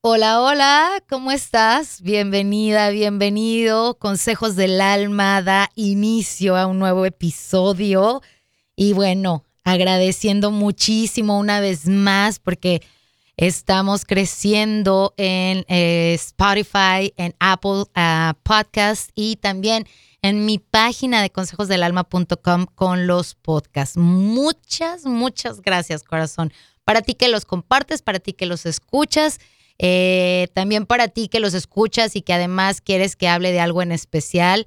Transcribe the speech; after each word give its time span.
Hola, 0.00 0.40
hola, 0.40 1.02
¿cómo 1.08 1.32
estás? 1.32 2.02
Bienvenida, 2.02 2.90
bienvenido. 2.90 3.98
Consejos 3.98 4.54
del 4.54 4.80
Alma 4.80 5.42
da 5.42 5.70
inicio 5.74 6.56
a 6.56 6.66
un 6.66 6.78
nuevo 6.78 7.04
episodio. 7.04 8.22
Y 8.76 8.92
bueno, 8.92 9.44
agradeciendo 9.64 10.52
muchísimo 10.52 11.36
una 11.36 11.58
vez 11.58 11.88
más 11.88 12.38
porque 12.38 12.80
estamos 13.36 14.04
creciendo 14.04 15.14
en 15.16 15.64
eh, 15.66 16.14
Spotify, 16.14 17.12
en 17.16 17.34
Apple 17.40 17.82
uh, 17.96 18.34
Podcast 18.44 19.10
y 19.16 19.34
también 19.34 19.84
en 20.22 20.46
mi 20.46 20.60
página 20.60 21.22
de 21.22 21.30
consejosdelalma.com 21.30 22.66
con 22.76 23.08
los 23.08 23.34
podcasts. 23.34 23.96
Muchas, 23.96 25.06
muchas 25.06 25.60
gracias, 25.60 26.04
corazón. 26.04 26.52
Para 26.84 27.02
ti 27.02 27.14
que 27.14 27.28
los 27.28 27.44
compartes, 27.44 28.00
para 28.00 28.20
ti 28.20 28.32
que 28.32 28.46
los 28.46 28.64
escuchas, 28.64 29.40
eh, 29.78 30.48
también 30.54 30.86
para 30.86 31.08
ti 31.08 31.28
que 31.28 31.40
los 31.40 31.54
escuchas 31.54 32.16
y 32.16 32.22
que 32.22 32.32
además 32.32 32.80
quieres 32.80 33.16
que 33.16 33.28
hable 33.28 33.52
de 33.52 33.60
algo 33.60 33.82
en 33.82 33.92
especial. 33.92 34.66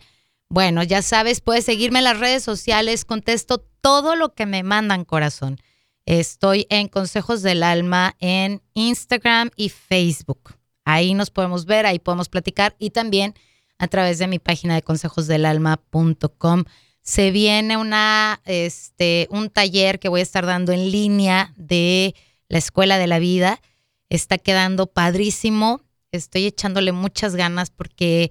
Bueno, 0.50 0.84
ya 0.84 1.02
sabes, 1.02 1.42
puedes 1.42 1.66
seguirme 1.66 2.00
en 2.00 2.06
las 2.06 2.20
redes 2.20 2.44
sociales, 2.44 3.06
contesto 3.06 3.60
todo 3.82 4.16
lo 4.16 4.34
que 4.34 4.46
me 4.46 4.64
mandan, 4.64 5.06
corazón. 5.06 5.58
Estoy 6.06 6.66
en 6.70 6.88
Consejos 6.88 7.42
del 7.42 7.64
Alma 7.64 8.16
en 8.20 8.62
Instagram 8.74 9.52
y 9.56 9.70
Facebook. 9.70 10.56
Ahí 10.84 11.14
nos 11.14 11.30
podemos 11.30 11.66
ver, 11.66 11.86
ahí 11.86 12.00
podemos 12.00 12.28
platicar 12.28 12.76
y 12.80 12.90
también 12.90 13.36
a 13.78 13.88
través 13.88 14.20
de 14.20 14.28
mi 14.28 14.40
página 14.40 14.76
de 14.76 14.82
consejosdelalma.com. 14.82 16.64
Se 17.02 17.32
viene 17.32 17.78
una, 17.78 18.42
este, 18.46 19.28
un 19.32 19.50
taller 19.50 20.00
que 20.00 20.10
voy 20.10 20.20
a 20.20 20.24
estar 20.24 20.46
dando 20.46 20.72
en 20.72 20.92
línea 20.92 21.54
de 21.56 22.16
la 22.48 22.58
Escuela 22.58 22.98
de 22.98 23.08
la 23.08 23.20
Vida. 23.20 23.62
Está 24.12 24.38
quedando 24.38 24.88
padrísimo. 24.88 25.80
Estoy 26.12 26.46
echándole 26.46 26.92
muchas 26.92 27.34
ganas 27.34 27.70
porque 27.70 28.30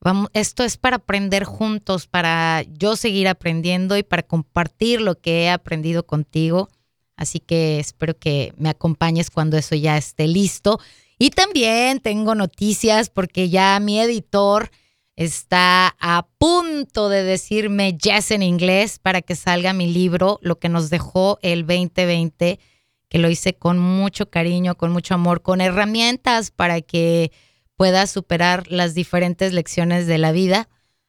vamos, 0.00 0.30
esto 0.34 0.62
es 0.62 0.76
para 0.76 0.98
aprender 0.98 1.42
juntos, 1.42 2.06
para 2.06 2.62
yo 2.68 2.94
seguir 2.94 3.26
aprendiendo 3.26 3.96
y 3.96 4.04
para 4.04 4.22
compartir 4.22 5.00
lo 5.00 5.18
que 5.18 5.42
he 5.42 5.50
aprendido 5.50 6.06
contigo. 6.06 6.68
Así 7.16 7.40
que 7.40 7.80
espero 7.80 8.16
que 8.16 8.54
me 8.56 8.68
acompañes 8.68 9.30
cuando 9.30 9.56
eso 9.56 9.74
ya 9.74 9.96
esté 9.96 10.28
listo. 10.28 10.78
Y 11.18 11.30
también 11.30 11.98
tengo 11.98 12.36
noticias 12.36 13.10
porque 13.10 13.48
ya 13.48 13.80
mi 13.80 13.98
editor 13.98 14.70
está 15.16 15.96
a 15.98 16.28
punto 16.38 17.08
de 17.08 17.24
decirme 17.24 17.98
yes 17.98 18.30
en 18.30 18.44
inglés 18.44 19.00
para 19.00 19.22
que 19.22 19.34
salga 19.34 19.72
mi 19.72 19.92
libro, 19.92 20.38
lo 20.40 20.60
que 20.60 20.68
nos 20.68 20.88
dejó 20.88 21.40
el 21.42 21.66
2020, 21.66 22.60
que 23.08 23.18
lo 23.18 23.30
hice 23.30 23.54
con 23.54 23.78
mucho 23.78 24.30
cariño, 24.30 24.76
con 24.76 24.92
mucho 24.92 25.14
amor, 25.14 25.42
con 25.42 25.60
herramientas 25.60 26.50
para 26.50 26.80
que 26.80 27.32
puedas 27.76 28.10
superar 28.10 28.70
las 28.70 28.94
diferentes 28.94 29.52
lecciones 29.52 30.06
de 30.06 30.18
la 30.18 30.32
vida. 30.32 30.68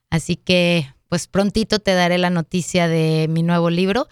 Así 0.09 0.35
que 0.35 0.93
pues 1.09 1.27
prontito 1.27 1.79
te 1.79 1.93
daré 1.93 2.17
la 2.17 2.29
noticia 2.29 2.87
de 2.87 3.27
mi 3.29 3.43
nuevo 3.43 3.69
libro. 3.69 4.07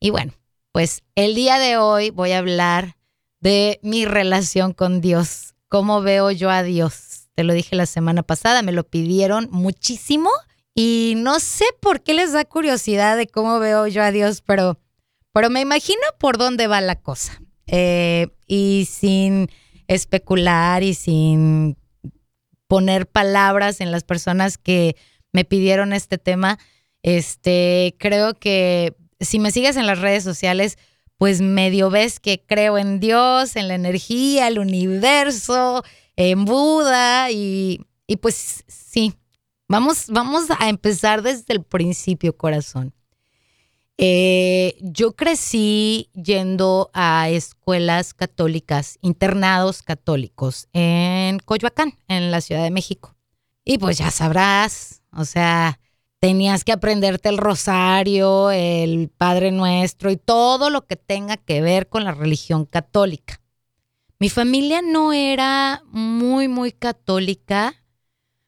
Y 0.00 0.10
bueno, 0.10 0.32
pues 0.72 1.02
el 1.14 1.34
día 1.34 1.58
de 1.58 1.76
hoy 1.76 2.10
voy 2.10 2.32
a 2.32 2.38
hablar 2.38 2.96
de 3.40 3.80
mi 3.82 4.04
relación 4.04 4.72
con 4.72 5.00
Dios, 5.00 5.54
cómo 5.68 6.02
veo 6.02 6.30
yo 6.30 6.50
a 6.50 6.62
Dios 6.62 7.14
te 7.34 7.44
lo 7.44 7.52
dije 7.52 7.76
la 7.76 7.86
semana 7.86 8.22
pasada, 8.22 8.62
me 8.62 8.72
lo 8.72 8.84
pidieron 8.84 9.48
muchísimo 9.50 10.30
y 10.74 11.14
no 11.16 11.40
sé 11.40 11.64
por 11.80 12.02
qué 12.02 12.14
les 12.14 12.32
da 12.32 12.44
curiosidad 12.44 13.16
de 13.16 13.26
cómo 13.26 13.58
veo 13.58 13.86
yo 13.86 14.02
a 14.02 14.10
Dios, 14.10 14.40
pero, 14.40 14.78
pero 15.34 15.50
me 15.50 15.60
imagino 15.60 16.00
por 16.18 16.38
dónde 16.38 16.68
va 16.68 16.80
la 16.80 16.94
cosa. 16.94 17.42
Eh, 17.66 18.28
y 18.46 18.86
sin 18.88 19.50
especular 19.88 20.82
y 20.84 20.94
sin 20.94 21.76
poner 22.68 23.06
palabras 23.06 23.80
en 23.80 23.90
las 23.90 24.04
personas 24.04 24.58
que 24.58 24.96
me 25.32 25.44
pidieron 25.44 25.92
este 25.92 26.18
tema, 26.18 26.58
este, 27.02 27.96
creo 27.98 28.34
que 28.34 28.94
si 29.20 29.40
me 29.40 29.50
sigues 29.50 29.76
en 29.76 29.86
las 29.86 29.98
redes 29.98 30.22
sociales, 30.22 30.78
pues 31.18 31.40
medio 31.40 31.90
ves 31.90 32.20
que 32.20 32.40
creo 32.46 32.78
en 32.78 33.00
Dios, 33.00 33.56
en 33.56 33.66
la 33.66 33.74
energía, 33.74 34.46
el 34.46 34.60
universo, 34.60 35.82
en 36.14 36.44
Buda 36.44 37.32
y, 37.32 37.84
pues 38.20 38.62
sí, 38.68 39.14
vamos, 39.68 40.06
vamos 40.08 40.44
a 40.60 40.68
empezar 40.68 41.22
desde 41.22 41.54
el 41.54 41.64
principio, 41.64 42.36
corazón. 42.36 42.94
Eh, 43.96 44.76
yo 44.80 45.12
crecí 45.12 46.10
yendo 46.14 46.90
a 46.94 47.28
escuelas 47.30 48.12
católicas, 48.12 48.98
internados 49.02 49.82
católicos 49.82 50.68
en 50.72 51.38
Coyoacán, 51.38 51.96
en 52.08 52.30
la 52.30 52.40
Ciudad 52.40 52.64
de 52.64 52.72
México. 52.72 53.14
Y 53.64 53.78
pues 53.78 53.98
ya 53.98 54.10
sabrás, 54.10 55.02
o 55.12 55.24
sea, 55.24 55.78
tenías 56.18 56.64
que 56.64 56.72
aprenderte 56.72 57.28
el 57.28 57.38
rosario, 57.38 58.50
el 58.50 59.10
Padre 59.16 59.52
Nuestro 59.52 60.10
y 60.10 60.16
todo 60.16 60.70
lo 60.70 60.86
que 60.86 60.96
tenga 60.96 61.36
que 61.36 61.62
ver 61.62 61.88
con 61.88 62.04
la 62.04 62.12
religión 62.12 62.66
católica. 62.66 63.40
Mi 64.18 64.28
familia 64.28 64.82
no 64.82 65.12
era 65.12 65.82
muy, 65.86 66.48
muy 66.48 66.72
católica, 66.72 67.74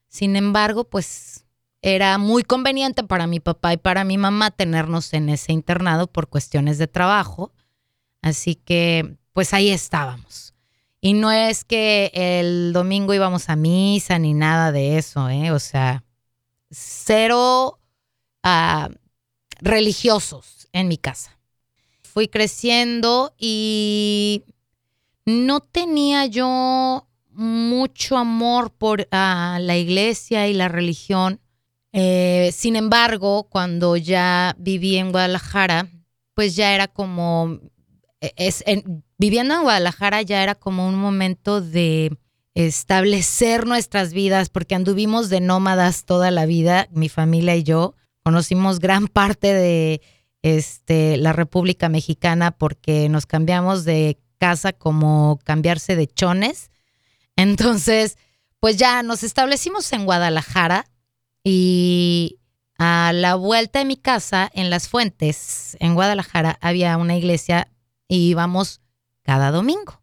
sin 0.08 0.36
embargo, 0.36 0.84
pues 0.84 1.45
era 1.86 2.18
muy 2.18 2.42
conveniente 2.42 3.04
para 3.04 3.28
mi 3.28 3.38
papá 3.38 3.72
y 3.72 3.76
para 3.76 4.02
mi 4.02 4.18
mamá 4.18 4.50
tenernos 4.50 5.12
en 5.12 5.28
ese 5.28 5.52
internado 5.52 6.08
por 6.08 6.28
cuestiones 6.28 6.78
de 6.78 6.88
trabajo. 6.88 7.52
Así 8.22 8.56
que, 8.56 9.18
pues 9.32 9.54
ahí 9.54 9.70
estábamos. 9.70 10.52
Y 11.00 11.12
no 11.12 11.30
es 11.30 11.64
que 11.64 12.10
el 12.12 12.72
domingo 12.72 13.14
íbamos 13.14 13.48
a 13.48 13.54
misa 13.54 14.18
ni 14.18 14.34
nada 14.34 14.72
de 14.72 14.98
eso, 14.98 15.28
¿eh? 15.28 15.52
O 15.52 15.60
sea, 15.60 16.02
cero 16.72 17.78
ah, 18.42 18.88
religiosos 19.60 20.66
en 20.72 20.88
mi 20.88 20.98
casa. 20.98 21.38
Fui 22.02 22.26
creciendo 22.26 23.32
y 23.38 24.42
no 25.24 25.60
tenía 25.60 26.26
yo 26.26 27.06
mucho 27.30 28.16
amor 28.16 28.72
por 28.72 29.06
ah, 29.12 29.58
la 29.60 29.76
iglesia 29.76 30.48
y 30.48 30.52
la 30.54 30.66
religión. 30.66 31.40
Eh, 31.98 32.52
sin 32.52 32.76
embargo, 32.76 33.44
cuando 33.44 33.96
ya 33.96 34.54
viví 34.58 34.98
en 34.98 35.12
Guadalajara, 35.12 35.88
pues 36.34 36.54
ya 36.54 36.74
era 36.74 36.88
como, 36.88 37.58
e, 38.20 38.34
es, 38.36 38.62
viviendo 39.16 39.54
en 39.54 39.62
Guadalajara 39.62 40.20
ya 40.20 40.42
era 40.42 40.54
como 40.54 40.86
un 40.86 40.96
momento 40.96 41.62
de 41.62 42.14
establecer 42.52 43.66
nuestras 43.66 44.12
vidas, 44.12 44.50
porque 44.50 44.74
anduvimos 44.74 45.30
de 45.30 45.40
nómadas 45.40 46.04
toda 46.04 46.30
la 46.30 46.44
vida, 46.44 46.86
mi 46.92 47.08
familia 47.08 47.56
y 47.56 47.62
yo. 47.62 47.94
Conocimos 48.22 48.78
gran 48.78 49.08
parte 49.08 49.54
de 49.54 50.02
este, 50.42 51.16
la 51.16 51.32
República 51.32 51.88
Mexicana 51.88 52.50
porque 52.50 53.08
nos 53.08 53.24
cambiamos 53.24 53.86
de 53.86 54.18
casa 54.36 54.74
como 54.74 55.40
cambiarse 55.44 55.96
de 55.96 56.08
chones. 56.08 56.70
Entonces, 57.36 58.18
pues 58.60 58.76
ya 58.76 59.02
nos 59.02 59.22
establecimos 59.22 59.90
en 59.94 60.04
Guadalajara 60.04 60.84
y 61.48 62.40
a 62.76 63.12
la 63.14 63.36
vuelta 63.36 63.78
de 63.78 63.84
mi 63.84 63.96
casa, 63.96 64.50
en 64.52 64.68
Las 64.68 64.88
Fuentes, 64.88 65.76
en 65.78 65.94
Guadalajara, 65.94 66.58
había 66.60 66.96
una 66.96 67.16
iglesia 67.16 67.68
y 68.08 68.30
íbamos 68.30 68.80
cada 69.22 69.52
domingo. 69.52 70.02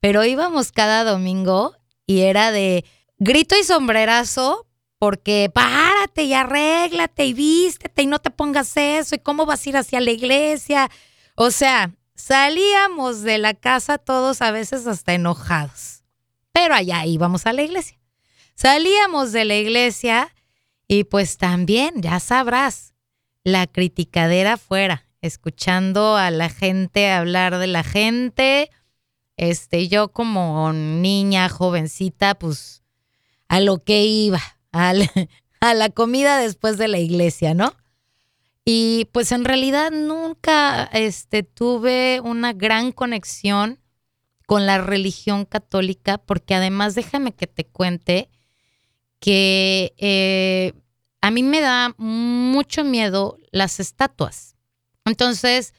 Pero 0.00 0.24
íbamos 0.24 0.72
cada 0.72 1.04
domingo 1.04 1.74
y 2.04 2.20
era 2.20 2.52
de 2.52 2.84
grito 3.18 3.56
y 3.58 3.64
sombrerazo 3.64 4.66
porque 4.98 5.50
párate 5.52 6.24
y 6.24 6.34
arréglate 6.34 7.24
y 7.24 7.32
vístete 7.32 8.02
y 8.02 8.06
no 8.06 8.18
te 8.18 8.30
pongas 8.30 8.76
eso 8.76 9.14
y 9.14 9.18
cómo 9.18 9.46
vas 9.46 9.64
a 9.64 9.68
ir 9.70 9.76
hacia 9.78 10.00
la 10.00 10.10
iglesia. 10.10 10.90
O 11.36 11.50
sea, 11.50 11.96
Salíamos 12.16 13.20
de 13.20 13.36
la 13.36 13.52
casa 13.52 13.98
todos 13.98 14.40
a 14.40 14.50
veces 14.50 14.86
hasta 14.86 15.12
enojados, 15.12 16.02
pero 16.50 16.74
allá 16.74 17.04
íbamos 17.04 17.44
a 17.44 17.52
la 17.52 17.62
iglesia. 17.62 18.00
Salíamos 18.54 19.32
de 19.32 19.44
la 19.44 19.56
iglesia 19.56 20.34
y 20.88 21.04
pues 21.04 21.38
también, 21.38 22.00
ya 22.02 22.20
sabrás, 22.20 22.94
la 23.44 23.66
criticadera 23.66 24.56
fuera, 24.56 25.06
escuchando 25.20 26.16
a 26.16 26.30
la 26.30 26.48
gente 26.48 27.10
hablar 27.10 27.58
de 27.58 27.66
la 27.66 27.82
gente. 27.82 28.70
Este, 29.36 29.88
yo 29.88 30.08
como 30.08 30.72
niña, 30.72 31.48
jovencita, 31.48 32.36
pues 32.36 32.82
a 33.48 33.60
lo 33.60 33.82
que 33.84 34.04
iba, 34.04 34.40
a 34.72 34.92
a 35.60 35.74
la 35.74 35.90
comida 35.90 36.38
después 36.38 36.78
de 36.78 36.88
la 36.88 36.98
iglesia, 36.98 37.54
¿no? 37.54 37.74
Y 38.64 39.08
pues 39.12 39.30
en 39.32 39.44
realidad 39.44 39.92
nunca 39.92 40.84
este, 40.92 41.42
tuve 41.42 42.20
una 42.20 42.52
gran 42.52 42.92
conexión 42.92 43.78
con 44.46 44.66
la 44.66 44.78
religión 44.78 45.44
católica, 45.44 46.18
porque 46.18 46.54
además 46.54 46.94
déjame 46.94 47.32
que 47.32 47.46
te 47.46 47.64
cuente 47.64 48.28
que 49.20 49.94
eh, 49.98 50.72
a 51.20 51.30
mí 51.30 51.42
me 51.42 51.60
da 51.60 51.94
mucho 51.98 52.84
miedo 52.84 53.36
las 53.50 53.80
estatuas. 53.80 54.56
Entonces, 55.04 55.74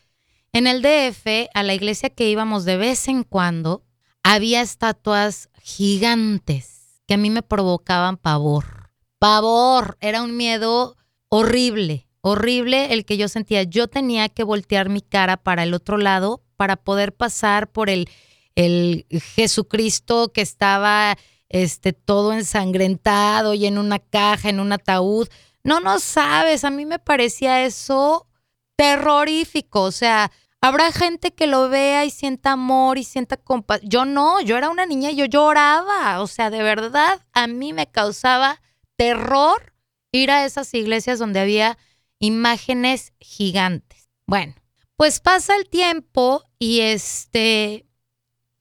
en 0.53 0.67
el 0.67 0.81
DF, 0.81 1.49
a 1.53 1.63
la 1.63 1.73
iglesia 1.73 2.09
que 2.09 2.29
íbamos 2.29 2.65
de 2.65 2.77
vez 2.77 3.07
en 3.07 3.23
cuando, 3.23 3.83
había 4.23 4.61
estatuas 4.61 5.49
gigantes 5.61 7.01
que 7.07 7.13
a 7.13 7.17
mí 7.17 7.29
me 7.29 7.43
provocaban 7.43 8.17
pavor. 8.17 8.91
Pavor, 9.19 9.97
era 10.01 10.21
un 10.21 10.35
miedo 10.35 10.97
horrible, 11.29 12.07
horrible 12.21 12.93
el 12.93 13.05
que 13.05 13.17
yo 13.17 13.27
sentía. 13.27 13.63
Yo 13.63 13.87
tenía 13.87 14.29
que 14.29 14.43
voltear 14.43 14.89
mi 14.89 15.01
cara 15.01 15.37
para 15.37 15.63
el 15.63 15.73
otro 15.73 15.97
lado 15.97 16.43
para 16.55 16.75
poder 16.75 17.13
pasar 17.13 17.71
por 17.71 17.89
el, 17.89 18.09
el 18.55 19.05
Jesucristo 19.35 20.31
que 20.33 20.41
estaba 20.41 21.17
este, 21.49 21.93
todo 21.93 22.33
ensangrentado 22.33 23.53
y 23.53 23.65
en 23.65 23.77
una 23.77 23.99
caja, 23.99 24.49
en 24.49 24.59
un 24.59 24.71
ataúd. 24.71 25.27
No, 25.63 25.79
no 25.79 25.99
sabes, 25.99 26.63
a 26.63 26.69
mí 26.69 26.85
me 26.85 26.99
parecía 26.99 27.65
eso 27.65 28.27
terrorífico. 28.75 29.81
O 29.81 29.91
sea, 29.91 30.31
habrá 30.61 30.91
gente 30.91 31.33
que 31.33 31.47
lo 31.47 31.69
vea 31.69 32.05
y 32.05 32.09
sienta 32.09 32.53
amor 32.53 32.97
y 32.97 33.03
sienta 33.03 33.37
compasión. 33.37 33.89
Yo 33.89 34.05
no, 34.05 34.41
yo 34.41 34.57
era 34.57 34.69
una 34.69 34.85
niña 34.85 35.11
y 35.11 35.15
yo 35.15 35.25
lloraba. 35.25 36.21
O 36.21 36.27
sea, 36.27 36.49
de 36.49 36.63
verdad, 36.63 37.25
a 37.33 37.47
mí 37.47 37.73
me 37.73 37.87
causaba 37.87 38.61
terror 38.95 39.73
ir 40.11 40.31
a 40.31 40.45
esas 40.45 40.73
iglesias 40.73 41.19
donde 41.19 41.39
había 41.39 41.77
imágenes 42.19 43.13
gigantes. 43.19 44.09
Bueno, 44.25 44.55
pues 44.95 45.19
pasa 45.19 45.55
el 45.55 45.69
tiempo 45.69 46.43
y 46.59 46.81
este 46.81 47.86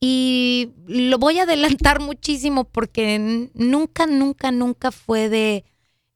y 0.08 0.72
lo 0.86 1.18
voy 1.18 1.40
a 1.40 1.42
adelantar 1.42 1.98
muchísimo 1.98 2.62
porque 2.62 3.50
nunca, 3.54 4.06
nunca, 4.06 4.52
nunca 4.52 4.92
fue 4.92 5.28
de 5.28 5.64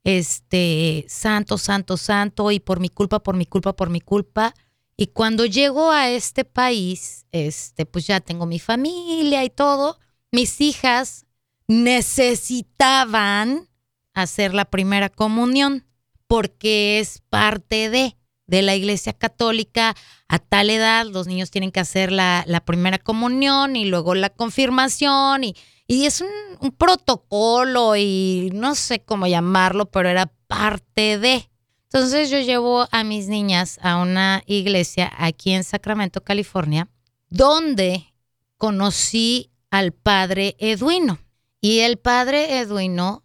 este 0.04 1.06
santo, 1.08 1.58
santo, 1.58 1.96
santo 1.96 2.52
y 2.52 2.60
por 2.60 2.78
mi 2.78 2.88
culpa, 2.88 3.20
por 3.20 3.34
mi 3.34 3.46
culpa, 3.46 3.74
por 3.74 3.90
mi 3.90 4.00
culpa. 4.00 4.54
Y 4.96 5.08
cuando 5.08 5.44
llego 5.44 5.90
a 5.90 6.08
este 6.08 6.44
país, 6.44 7.26
este, 7.32 7.84
pues 7.84 8.06
ya 8.06 8.20
tengo 8.20 8.46
mi 8.46 8.60
familia 8.60 9.42
y 9.42 9.50
todo. 9.50 9.98
Mis 10.30 10.60
hijas 10.60 11.26
necesitaban 11.66 13.68
hacer 14.14 14.54
la 14.54 14.66
primera 14.66 15.08
comunión 15.08 15.84
porque 16.28 17.00
es 17.00 17.22
parte 17.28 17.90
de 17.90 18.16
de 18.50 18.62
la 18.62 18.74
Iglesia 18.74 19.12
Católica 19.12 19.94
a 20.28 20.38
tal 20.40 20.70
edad, 20.70 21.06
los 21.06 21.28
niños 21.28 21.52
tienen 21.52 21.70
que 21.70 21.78
hacer 21.78 22.10
la, 22.10 22.44
primera 22.66 22.98
comunión 22.98 23.76
y 23.76 23.84
luego 23.84 24.14
la 24.16 24.28
confirmación 24.28 25.44
y, 25.44 25.56
y 25.86 26.04
es 26.06 26.20
un, 26.20 26.72
protocolo 26.72 27.94
y 27.96 28.50
no 28.52 28.74
sé 28.74 29.00
cómo 29.00 29.28
llamarlo, 29.28 29.86
pero 29.90 30.08
era 30.08 30.32
parte 30.48 31.18
de. 31.18 31.48
Entonces 31.84 32.28
yo 32.28 32.40
llevo 32.40 32.86
a 32.90 33.04
mis 33.04 33.28
niñas 33.28 33.78
a 33.82 33.96
una 33.96 34.42
iglesia 34.46 35.10
aquí 35.16 35.52
en 35.52 35.64
Sacramento, 35.64 36.20
California, 36.22 36.88
donde 37.28 38.12
conocí 38.58 39.50
al 39.70 39.92
padre 39.92 40.56
Eduino. 40.58 41.20
Y 41.60 41.80
el 41.80 41.98
padre 41.98 42.58
Eduino 42.58 43.22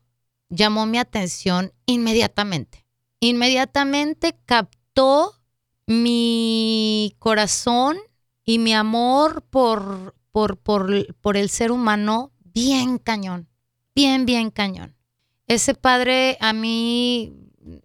llamó 0.50 0.86
mi 0.86 1.00
atención 1.00 1.74
inmediatamente. 1.88 2.86
Inmediatamente 3.20 4.36
captó 4.46 4.85
mi 5.88 7.16
corazón 7.20 7.98
y 8.44 8.60
mi 8.60 8.74
amor 8.74 9.44
por, 9.50 10.16
por, 10.32 10.58
por, 10.58 11.16
por 11.16 11.38
el 11.38 11.50
ser 11.50 11.72
humano 11.72 12.32
bien 12.40 12.98
cañón, 12.98 13.48
bien, 13.94 14.26
bien 14.26 14.50
cañón. 14.52 14.96
Ese 15.48 15.76
padre 15.76 16.38
a 16.40 16.54
mí, 16.54 17.34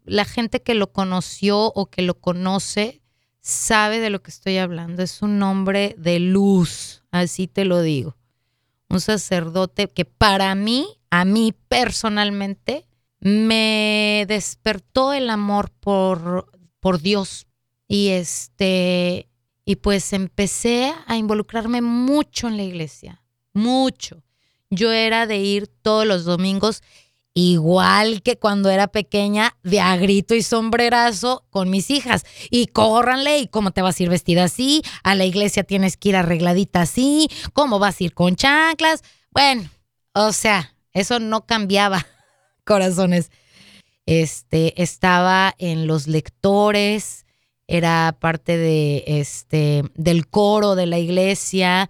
la 0.04 0.24
gente 0.24 0.62
que 0.62 0.74
lo 0.74 0.92
conoció 0.92 1.72
o 1.74 1.86
que 1.86 2.02
lo 2.02 2.14
conoce, 2.14 3.02
sabe 3.40 4.00
de 4.00 4.10
lo 4.10 4.22
que 4.22 4.30
estoy 4.30 4.58
hablando. 4.58 5.02
Es 5.02 5.22
un 5.22 5.42
hombre 5.42 5.94
de 5.98 6.20
luz, 6.20 7.02
así 7.10 7.48
te 7.48 7.64
lo 7.64 7.82
digo. 7.82 8.16
Un 8.88 9.00
sacerdote 9.00 9.88
que 9.88 10.04
para 10.04 10.54
mí, 10.54 10.86
a 11.10 11.24
mí 11.24 11.54
personalmente, 11.68 12.86
me 13.20 14.24
despertó 14.26 15.12
el 15.12 15.28
amor 15.28 15.70
por 15.70 16.50
por 16.80 17.00
Dios. 17.00 17.46
Y 17.86 18.08
este, 18.08 19.28
y 19.64 19.76
pues 19.76 20.12
empecé 20.12 20.92
a 21.06 21.16
involucrarme 21.16 21.80
mucho 21.80 22.48
en 22.48 22.56
la 22.56 22.62
iglesia, 22.62 23.22
mucho. 23.52 24.22
Yo 24.70 24.92
era 24.92 25.26
de 25.26 25.38
ir 25.38 25.66
todos 25.66 26.06
los 26.06 26.24
domingos, 26.24 26.82
igual 27.34 28.22
que 28.22 28.38
cuando 28.38 28.70
era 28.70 28.88
pequeña, 28.88 29.56
de 29.62 29.80
a 29.80 29.96
grito 29.96 30.34
y 30.34 30.42
sombrerazo 30.42 31.44
con 31.50 31.70
mis 31.70 31.90
hijas. 31.90 32.24
Y 32.50 32.68
córranle, 32.68 33.38
¿y 33.38 33.48
cómo 33.48 33.72
te 33.72 33.82
vas 33.82 33.98
a 33.98 34.02
ir 34.02 34.08
vestida 34.08 34.44
así? 34.44 34.82
A 35.02 35.14
la 35.14 35.24
iglesia 35.24 35.64
tienes 35.64 35.96
que 35.96 36.10
ir 36.10 36.16
arregladita 36.16 36.82
así, 36.82 37.28
¿cómo 37.52 37.78
vas 37.78 38.00
a 38.00 38.04
ir 38.04 38.14
con 38.14 38.36
chanclas? 38.36 39.02
Bueno, 39.30 39.68
o 40.12 40.32
sea, 40.32 40.74
eso 40.92 41.18
no 41.18 41.46
cambiaba, 41.46 42.06
corazones 42.64 43.30
este, 44.06 44.82
estaba 44.82 45.54
en 45.58 45.86
los 45.86 46.06
lectores, 46.06 47.26
era 47.66 48.16
parte 48.18 48.56
de, 48.56 49.04
este, 49.06 49.84
del 49.94 50.26
coro 50.26 50.74
de 50.74 50.86
la 50.86 50.98
iglesia, 50.98 51.88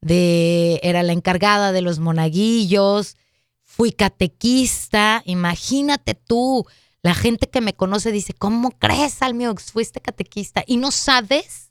de, 0.00 0.80
era 0.82 1.02
la 1.02 1.12
encargada 1.12 1.72
de 1.72 1.82
los 1.82 1.98
monaguillos, 1.98 3.16
fui 3.62 3.92
catequista, 3.92 5.22
imagínate 5.26 6.14
tú, 6.14 6.66
la 7.02 7.14
gente 7.14 7.48
que 7.48 7.60
me 7.60 7.74
conoce 7.74 8.10
dice, 8.10 8.32
¿cómo 8.32 8.70
crees, 8.70 9.22
Almiox? 9.22 9.70
Fuiste 9.72 10.00
catequista 10.00 10.64
y 10.66 10.78
no 10.78 10.90
sabes 10.90 11.70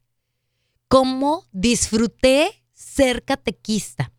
cómo 0.88 1.46
disfruté 1.52 2.64
ser 2.74 3.24
catequista. 3.24 4.14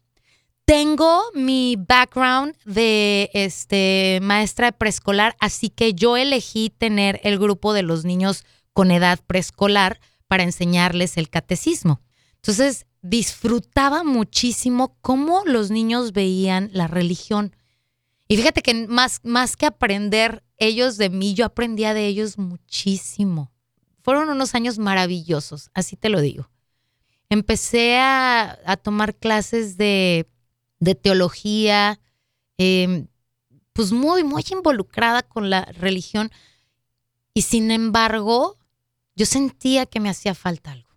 Tengo 0.68 1.22
mi 1.32 1.76
background 1.76 2.54
de 2.66 3.30
este, 3.32 4.18
maestra 4.20 4.66
de 4.66 4.72
preescolar, 4.72 5.34
así 5.40 5.70
que 5.70 5.94
yo 5.94 6.18
elegí 6.18 6.68
tener 6.68 7.22
el 7.24 7.38
grupo 7.38 7.72
de 7.72 7.82
los 7.82 8.04
niños 8.04 8.44
con 8.74 8.90
edad 8.90 9.18
preescolar 9.26 9.98
para 10.26 10.42
enseñarles 10.42 11.16
el 11.16 11.30
catecismo. 11.30 12.02
Entonces, 12.34 12.84
disfrutaba 13.00 14.04
muchísimo 14.04 14.94
cómo 15.00 15.42
los 15.46 15.70
niños 15.70 16.12
veían 16.12 16.68
la 16.74 16.86
religión. 16.86 17.56
Y 18.28 18.36
fíjate 18.36 18.60
que 18.60 18.86
más, 18.88 19.20
más 19.22 19.56
que 19.56 19.64
aprender 19.64 20.44
ellos 20.58 20.98
de 20.98 21.08
mí, 21.08 21.32
yo 21.32 21.46
aprendía 21.46 21.94
de 21.94 22.04
ellos 22.04 22.36
muchísimo. 22.36 23.50
Fueron 24.02 24.28
unos 24.28 24.54
años 24.54 24.78
maravillosos, 24.78 25.70
así 25.72 25.96
te 25.96 26.10
lo 26.10 26.20
digo. 26.20 26.50
Empecé 27.30 27.96
a, 27.96 28.58
a 28.66 28.76
tomar 28.76 29.14
clases 29.14 29.78
de 29.78 30.28
de 30.80 30.94
teología, 30.94 32.00
em, 32.56 33.08
pues 33.72 33.92
muy, 33.92 34.24
muy 34.24 34.44
involucrada 34.50 35.22
con 35.22 35.50
la 35.50 35.64
religión. 35.66 36.30
Y 37.34 37.42
sin 37.42 37.70
embargo, 37.70 38.58
yo 39.14 39.26
sentía 39.26 39.86
que 39.86 40.00
me 40.00 40.08
hacía 40.08 40.34
falta 40.34 40.72
algo. 40.72 40.88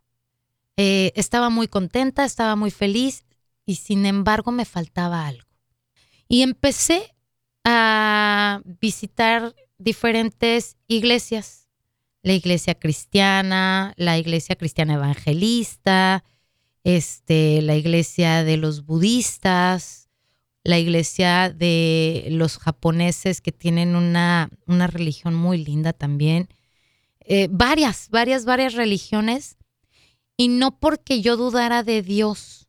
Eh, 0.77 1.11
estaba 1.15 1.49
muy 1.49 1.67
contenta, 1.67 2.25
estaba 2.25 2.55
muy 2.55 2.71
feliz 2.71 3.23
y 3.65 3.75
sin 3.75 4.05
embargo 4.05 4.51
me 4.51 4.65
faltaba 4.65 5.27
algo. 5.27 5.47
Y 6.27 6.41
empecé 6.41 7.15
a 7.63 8.61
visitar 8.79 9.53
diferentes 9.77 10.77
iglesias, 10.87 11.67
la 12.23 12.33
iglesia 12.33 12.75
cristiana, 12.75 13.93
la 13.97 14.17
iglesia 14.17 14.55
cristiana 14.55 14.93
evangelista, 14.93 16.23
este, 16.83 17.61
la 17.61 17.75
iglesia 17.75 18.43
de 18.43 18.57
los 18.57 18.85
budistas, 18.85 20.09
la 20.63 20.79
iglesia 20.79 21.49
de 21.49 22.27
los 22.31 22.57
japoneses 22.57 23.41
que 23.41 23.51
tienen 23.51 23.95
una, 23.95 24.49
una 24.67 24.87
religión 24.87 25.33
muy 25.35 25.63
linda 25.63 25.93
también. 25.93 26.49
Eh, 27.21 27.47
varias, 27.49 28.09
varias, 28.09 28.45
varias 28.45 28.73
religiones. 28.73 29.57
Y 30.37 30.47
no 30.47 30.79
porque 30.79 31.21
yo 31.21 31.37
dudara 31.37 31.83
de 31.83 32.01
Dios. 32.01 32.67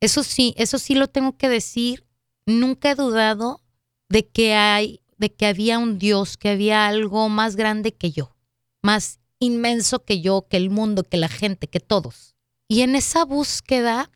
Eso 0.00 0.22
sí, 0.22 0.54
eso 0.56 0.78
sí 0.78 0.94
lo 0.94 1.08
tengo 1.08 1.36
que 1.36 1.48
decir. 1.48 2.04
Nunca 2.46 2.90
he 2.90 2.94
dudado 2.94 3.62
de 4.08 4.26
que 4.26 4.54
hay, 4.54 5.00
de 5.16 5.32
que 5.32 5.46
había 5.46 5.78
un 5.78 5.98
Dios, 5.98 6.36
que 6.36 6.50
había 6.50 6.86
algo 6.86 7.28
más 7.28 7.56
grande 7.56 7.94
que 7.94 8.10
yo, 8.10 8.36
más 8.82 9.20
inmenso 9.38 10.04
que 10.04 10.20
yo, 10.20 10.46
que 10.48 10.56
el 10.56 10.70
mundo, 10.70 11.04
que 11.04 11.16
la 11.16 11.28
gente, 11.28 11.68
que 11.68 11.80
todos. 11.80 12.33
Y 12.68 12.80
en 12.80 12.96
esa 12.96 13.24
búsqueda 13.24 14.10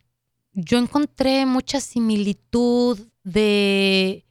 yo 0.53 0.77
encontré 0.77 1.45
mucha 1.45 1.79
similitud 1.79 2.99
de 3.23 4.25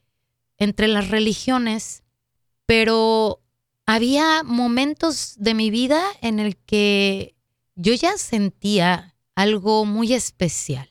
entre 0.58 0.88
las 0.88 1.08
religiones, 1.08 2.02
pero 2.66 3.40
había 3.86 4.42
momentos 4.42 5.34
de 5.38 5.54
mi 5.54 5.70
vida 5.70 6.02
en 6.20 6.40
el 6.40 6.56
que 6.56 7.36
yo 7.76 7.94
ya 7.94 8.18
sentía 8.18 9.14
algo 9.34 9.84
muy 9.84 10.12
especial, 10.12 10.90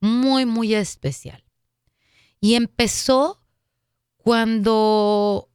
muy, 0.00 0.44
muy 0.44 0.74
especial. 0.74 1.42
Y 2.40 2.54
empezó 2.54 3.42
cuando 4.18 5.48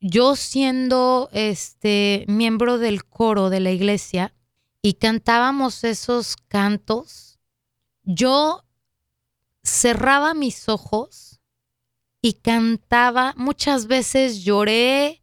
yo 0.00 0.36
siendo 0.36 1.28
este 1.32 2.24
miembro 2.28 2.78
del 2.78 3.04
coro 3.04 3.48
de 3.48 3.60
la 3.60 3.70
iglesia, 3.70 4.34
y 4.82 4.94
cantábamos 4.94 5.84
esos 5.84 6.36
cantos, 6.48 7.38
yo 8.04 8.64
cerraba 9.62 10.34
mis 10.34 10.68
ojos 10.68 11.40
y 12.22 12.34
cantaba. 12.34 13.34
Muchas 13.36 13.86
veces 13.86 14.44
lloré, 14.44 15.22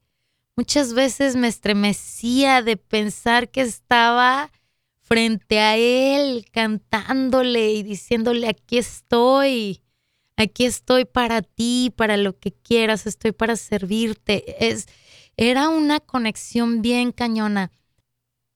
muchas 0.55 0.93
veces 0.93 1.35
me 1.35 1.47
estremecía 1.47 2.61
de 2.61 2.77
pensar 2.77 3.49
que 3.49 3.61
estaba 3.61 4.51
frente 5.01 5.59
a 5.59 5.77
él 5.77 6.45
cantándole 6.51 7.73
y 7.73 7.83
diciéndole, 7.83 8.47
aquí 8.47 8.77
estoy, 8.77 9.81
aquí 10.35 10.65
estoy 10.65 11.05
para 11.05 11.41
ti, 11.41 11.93
para 11.95 12.17
lo 12.17 12.37
que 12.37 12.51
quieras, 12.51 13.05
estoy 13.05 13.31
para 13.31 13.55
servirte. 13.55 14.67
Es, 14.67 14.87
era 15.37 15.69
una 15.69 15.99
conexión 15.99 16.81
bien 16.81 17.11
cañona. 17.11 17.71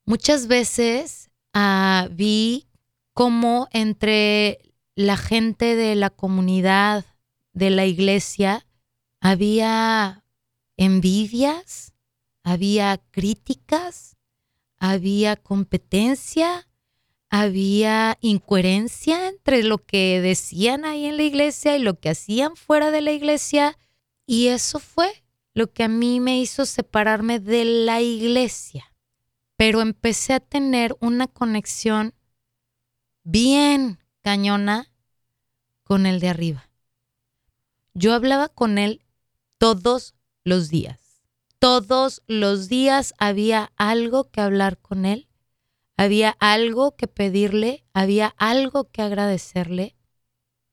Muchas 0.10 0.48
veces 0.48 1.30
ah, 1.54 2.08
vi 2.10 2.66
cómo 3.14 3.68
entre 3.70 4.74
la 4.96 5.18
gente 5.18 5.76
de 5.76 5.94
la 5.94 6.10
comunidad, 6.10 7.06
de 7.54 7.70
la 7.70 7.86
iglesia, 7.86 8.66
había 9.22 10.26
envidias, 10.78 11.94
había 12.42 13.00
críticas, 13.12 14.18
había 14.80 15.36
competencia, 15.36 16.68
había 17.30 18.18
incoherencia 18.20 19.28
entre 19.28 19.62
lo 19.62 19.78
que 19.78 20.22
decían 20.22 20.86
ahí 20.86 21.06
en 21.06 21.18
la 21.18 21.24
iglesia 21.24 21.78
y 21.78 21.84
lo 21.84 22.00
que 22.00 22.10
hacían 22.10 22.56
fuera 22.56 22.90
de 22.90 23.02
la 23.02 23.12
iglesia. 23.12 23.78
Y 24.26 24.48
eso 24.48 24.80
fue 24.80 25.24
lo 25.54 25.72
que 25.72 25.84
a 25.84 25.88
mí 25.88 26.20
me 26.20 26.40
hizo 26.40 26.66
separarme 26.66 27.40
de 27.40 27.64
la 27.64 28.02
iglesia. 28.02 28.90
Pero 29.60 29.82
empecé 29.82 30.32
a 30.32 30.40
tener 30.40 30.96
una 31.02 31.28
conexión 31.28 32.14
bien 33.26 34.00
cañona 34.22 34.90
con 35.84 36.06
el 36.06 36.22
de 36.22 36.30
arriba. 36.30 36.70
Yo 37.94 38.14
hablaba 38.14 38.48
con 38.48 38.78
él 38.78 39.04
todos 39.58 40.16
los 40.46 40.70
días. 40.70 41.22
Todos 41.60 42.22
los 42.26 42.70
días 42.70 43.14
había 43.18 43.74
algo 43.76 44.32
que 44.32 44.40
hablar 44.40 44.78
con 44.78 45.06
él, 45.06 45.28
había 45.98 46.38
algo 46.40 46.96
que 46.96 47.08
pedirle, 47.08 47.84
había 47.92 48.28
algo 48.38 48.90
que 48.90 49.02
agradecerle. 49.02 49.98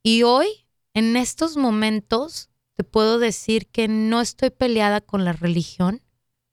Y 0.05 0.23
hoy, 0.23 0.69
en 0.95 1.17
estos 1.17 1.57
momentos, 1.57 2.51
te 2.75 2.85
puedo 2.85 3.19
decir 3.19 3.67
que 3.67 3.89
no 3.89 4.21
estoy 4.21 4.51
peleada 4.51 5.01
con 5.01 5.25
la 5.25 5.33
religión, 5.33 6.03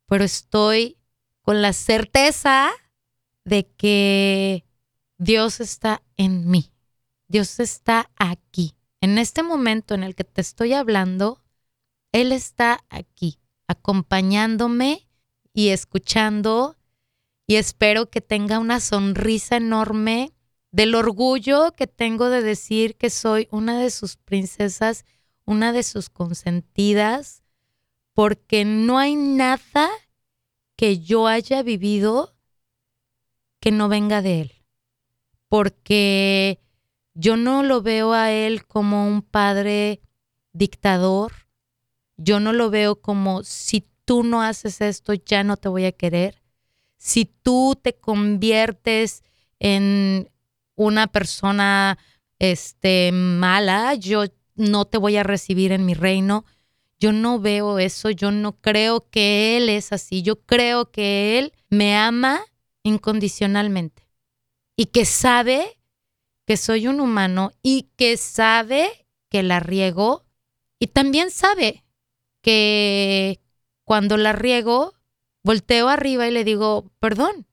pero 0.08 0.24
estoy 0.24 0.98
con 1.44 1.62
la 1.62 1.72
certeza 1.74 2.72
de 3.46 3.68
que 3.78 4.66
Dios 5.20 5.60
está 5.60 6.02
en 6.18 6.50
mí. 6.50 6.72
Dios 7.28 7.60
está 7.60 8.10
aquí. 8.16 8.76
En 9.00 9.20
este 9.20 9.44
momento 9.44 9.94
en 9.94 10.04
el 10.04 10.16
que 10.16 10.24
te 10.24 10.42
estoy 10.42 10.74
hablando, 10.74 11.44
Él 12.12 12.32
está 12.32 12.84
aquí, 12.90 13.38
acompañándome 13.68 15.08
y 15.54 15.70
escuchando 15.70 16.78
y 17.46 17.58
espero 17.58 18.10
que 18.10 18.22
tenga 18.22 18.58
una 18.58 18.80
sonrisa 18.80 19.58
enorme 19.58 20.34
del 20.72 20.96
orgullo 20.96 21.74
que 21.74 21.86
tengo 21.86 22.32
de 22.32 22.42
decir 22.42 22.96
que 22.96 23.12
soy 23.12 23.48
una 23.52 23.78
de 23.78 23.92
sus 23.92 24.18
princesas 24.18 25.06
una 25.46 25.74
de 25.74 25.84
sus 25.84 26.10
consentidas, 26.10 27.44
porque 28.14 28.66
no 28.66 28.98
hay 28.98 29.16
nada 29.16 29.90
que 30.84 31.00
yo 31.00 31.28
haya 31.28 31.64
vivido 31.64 32.36
que 33.62 33.72
no 33.72 33.88
venga 33.88 34.22
de 34.22 34.42
él, 34.42 34.52
porque 35.48 36.60
yo 37.14 37.38
no 37.38 37.64
lo 37.64 37.82
veo 37.82 38.12
a 38.12 38.34
él 38.34 38.66
como 38.68 39.08
un 39.08 39.22
padre 39.22 40.02
dictador, 40.52 41.32
yo 42.18 42.42
no 42.42 42.52
lo 42.52 42.70
veo 42.70 43.00
como 43.00 43.44
si 43.44 43.88
tú 44.04 44.24
no 44.24 44.42
haces 44.42 44.82
esto 44.82 45.14
ya 45.14 45.46
no 45.46 45.56
te 45.56 45.70
voy 45.70 45.86
a 45.86 45.94
querer, 45.94 46.42
si 46.98 47.24
tú 47.24 47.80
te 47.82 47.94
conviertes 47.94 49.24
en 49.60 50.30
una 50.76 51.08
persona 51.08 51.98
este 52.40 53.14
mala, 53.14 53.96
yo 53.96 54.26
no 54.56 54.84
te 54.84 54.98
voy 54.98 55.16
a 55.16 55.24
recibir 55.24 55.72
en 55.72 55.86
mi 55.86 55.94
reino. 55.94 56.44
Yo 57.04 57.12
no 57.12 57.38
veo 57.38 57.80
eso, 57.80 58.12
yo 58.12 58.32
no 58.32 58.62
creo 58.62 59.10
que 59.10 59.58
Él 59.58 59.68
es 59.68 59.92
así, 59.92 60.22
yo 60.22 60.40
creo 60.46 60.90
que 60.90 61.38
Él 61.38 61.52
me 61.70 61.98
ama 61.98 62.40
incondicionalmente 62.82 64.08
y 64.78 64.86
que 64.86 65.04
sabe 65.04 65.82
que 66.46 66.56
soy 66.56 66.88
un 66.88 67.02
humano 67.02 67.52
y 67.62 67.90
que 67.98 68.16
sabe 68.16 69.06
que 69.28 69.44
la 69.44 69.60
riego 69.60 70.24
y 70.80 70.88
también 70.88 71.30
sabe 71.30 71.84
que 72.42 73.42
cuando 73.84 74.16
la 74.16 74.32
riego, 74.32 74.94
volteo 75.44 75.90
arriba 75.90 76.26
y 76.30 76.32
le 76.32 76.46
digo, 76.46 76.90
perdón, 77.02 77.48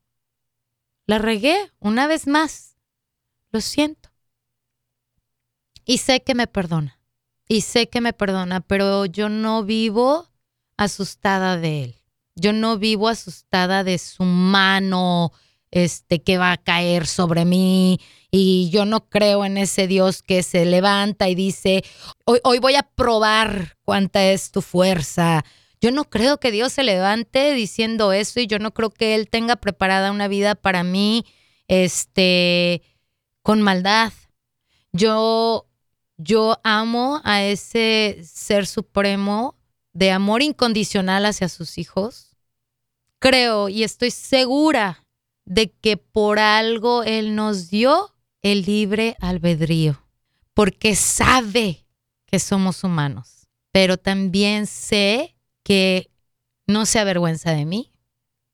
la 1.07 1.19
regué 1.19 1.73
una 1.81 2.07
vez 2.07 2.29
más, 2.29 2.77
lo 3.51 3.61
siento. 3.61 4.11
Y 5.85 5.99
sé 5.99 6.23
que 6.23 6.37
me 6.37 6.47
perdona. 6.47 7.00
Y 7.53 7.63
sé 7.63 7.89
que 7.89 8.01
me 8.01 8.13
perdona, 8.13 8.61
pero 8.61 9.07
yo 9.07 9.29
no 9.29 9.65
vivo 9.65 10.29
asustada 10.77 11.57
de 11.57 11.83
él. 11.83 11.95
Yo 12.37 12.53
no 12.53 12.79
vivo 12.79 13.09
asustada 13.09 13.83
de 13.83 13.99
su 13.99 14.23
mano 14.23 15.33
este 15.73 16.23
que 16.23 16.39
va 16.39 16.53
a 16.53 16.59
caer 16.59 17.09
sobre 17.09 17.45
mí 17.45 17.99
y 18.31 18.71
yo 18.71 18.85
no 18.85 19.09
creo 19.09 19.45
en 19.45 19.59
ese 19.59 19.89
Dios 19.89 20.23
que 20.23 20.45
se 20.45 20.65
levanta 20.65 21.29
y 21.29 21.35
dice, 21.35 21.83
hoy, 22.25 22.39
hoy 22.45 22.61
voy 22.61 22.77
a 22.77 22.85
probar 22.85 23.77
cuánta 23.83 24.31
es 24.31 24.53
tu 24.53 24.63
fuerza. 24.63 25.45
Yo 25.81 25.91
no 25.91 26.05
creo 26.05 26.39
que 26.39 26.53
Dios 26.53 26.73
se 26.73 26.85
levante 26.85 27.53
diciendo 27.55 28.13
eso 28.13 28.39
y 28.39 28.47
yo 28.47 28.61
no 28.61 28.73
creo 28.73 28.91
que 28.91 29.17
Él 29.17 29.29
tenga 29.29 29.57
preparada 29.57 30.13
una 30.13 30.29
vida 30.29 30.55
para 30.55 30.85
mí 30.85 31.25
este, 31.67 32.83
con 33.43 33.61
maldad. 33.61 34.13
Yo 34.93 35.67
yo 36.23 36.59
amo 36.65 37.21
a 37.25 37.43
ese 37.43 38.21
ser 38.23 38.67
supremo 38.67 39.57
de 39.93 40.11
amor 40.11 40.43
incondicional 40.43 41.25
hacia 41.25 41.49
sus 41.49 41.79
hijos. 41.79 42.37
Creo 43.19 43.69
y 43.69 43.85
estoy 43.85 44.11
segura 44.11 45.07
de 45.47 45.71
que 45.71 45.97
por 45.97 46.39
algo 46.39 47.03
Él 47.05 47.35
nos 47.35 47.71
dio 47.71 48.15
el 48.43 48.63
libre 48.63 49.17
albedrío, 49.21 50.03
porque 50.55 50.95
sabe 50.95 51.87
que 52.27 52.39
somos 52.39 52.85
humanos, 52.85 53.49
pero 53.73 53.97
también 53.97 54.67
sé 54.67 55.37
que 55.65 56.11
no 56.67 56.87
se 56.87 56.99
avergüenza 56.99 57.53
de 57.53 57.65
mí, 57.65 57.93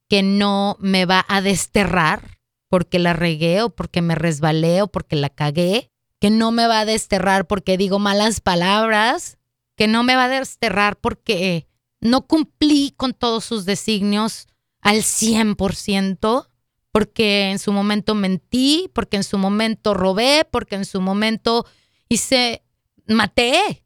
que 0.09 0.23
no 0.23 0.77
me 0.81 1.05
va 1.05 1.25
a 1.29 1.43
desterrar 1.43 2.39
porque 2.69 2.99
la 2.99 3.13
regué 3.13 3.63
o 3.63 3.71
porque 3.71 4.03
me 4.03 4.15
resbalé 4.15 4.83
o 4.83 4.89
porque 4.89 5.17
la 5.17 5.31
cagué, 5.31 5.91
que 6.21 6.31
no 6.31 6.51
me 6.53 6.67
va 6.67 6.81
a 6.81 6.85
desterrar 6.85 7.47
porque 7.47 7.77
digo 7.77 7.99
malas 7.99 8.41
palabras, 8.41 9.39
que 9.77 9.89
no 9.89 10.03
me 10.03 10.17
va 10.17 10.25
a 10.25 10.29
desterrar 10.29 10.97
porque 10.97 11.69
no 12.01 12.27
cumplí 12.27 12.95
con 12.97 13.13
todos 13.15 13.45
sus 13.45 13.65
designios 13.65 14.49
al 14.81 14.99
100%, 14.99 16.49
porque 16.93 17.51
en 17.51 17.59
su 17.59 17.73
momento 17.73 18.15
mentí, 18.15 18.91
porque 18.95 19.17
en 19.17 19.25
su 19.25 19.37
momento 19.37 19.95
robé, 19.95 20.47
porque 20.51 20.77
en 20.77 20.85
su 20.85 21.01
momento 21.01 21.67
hice, 22.09 22.63
maté. 23.07 23.85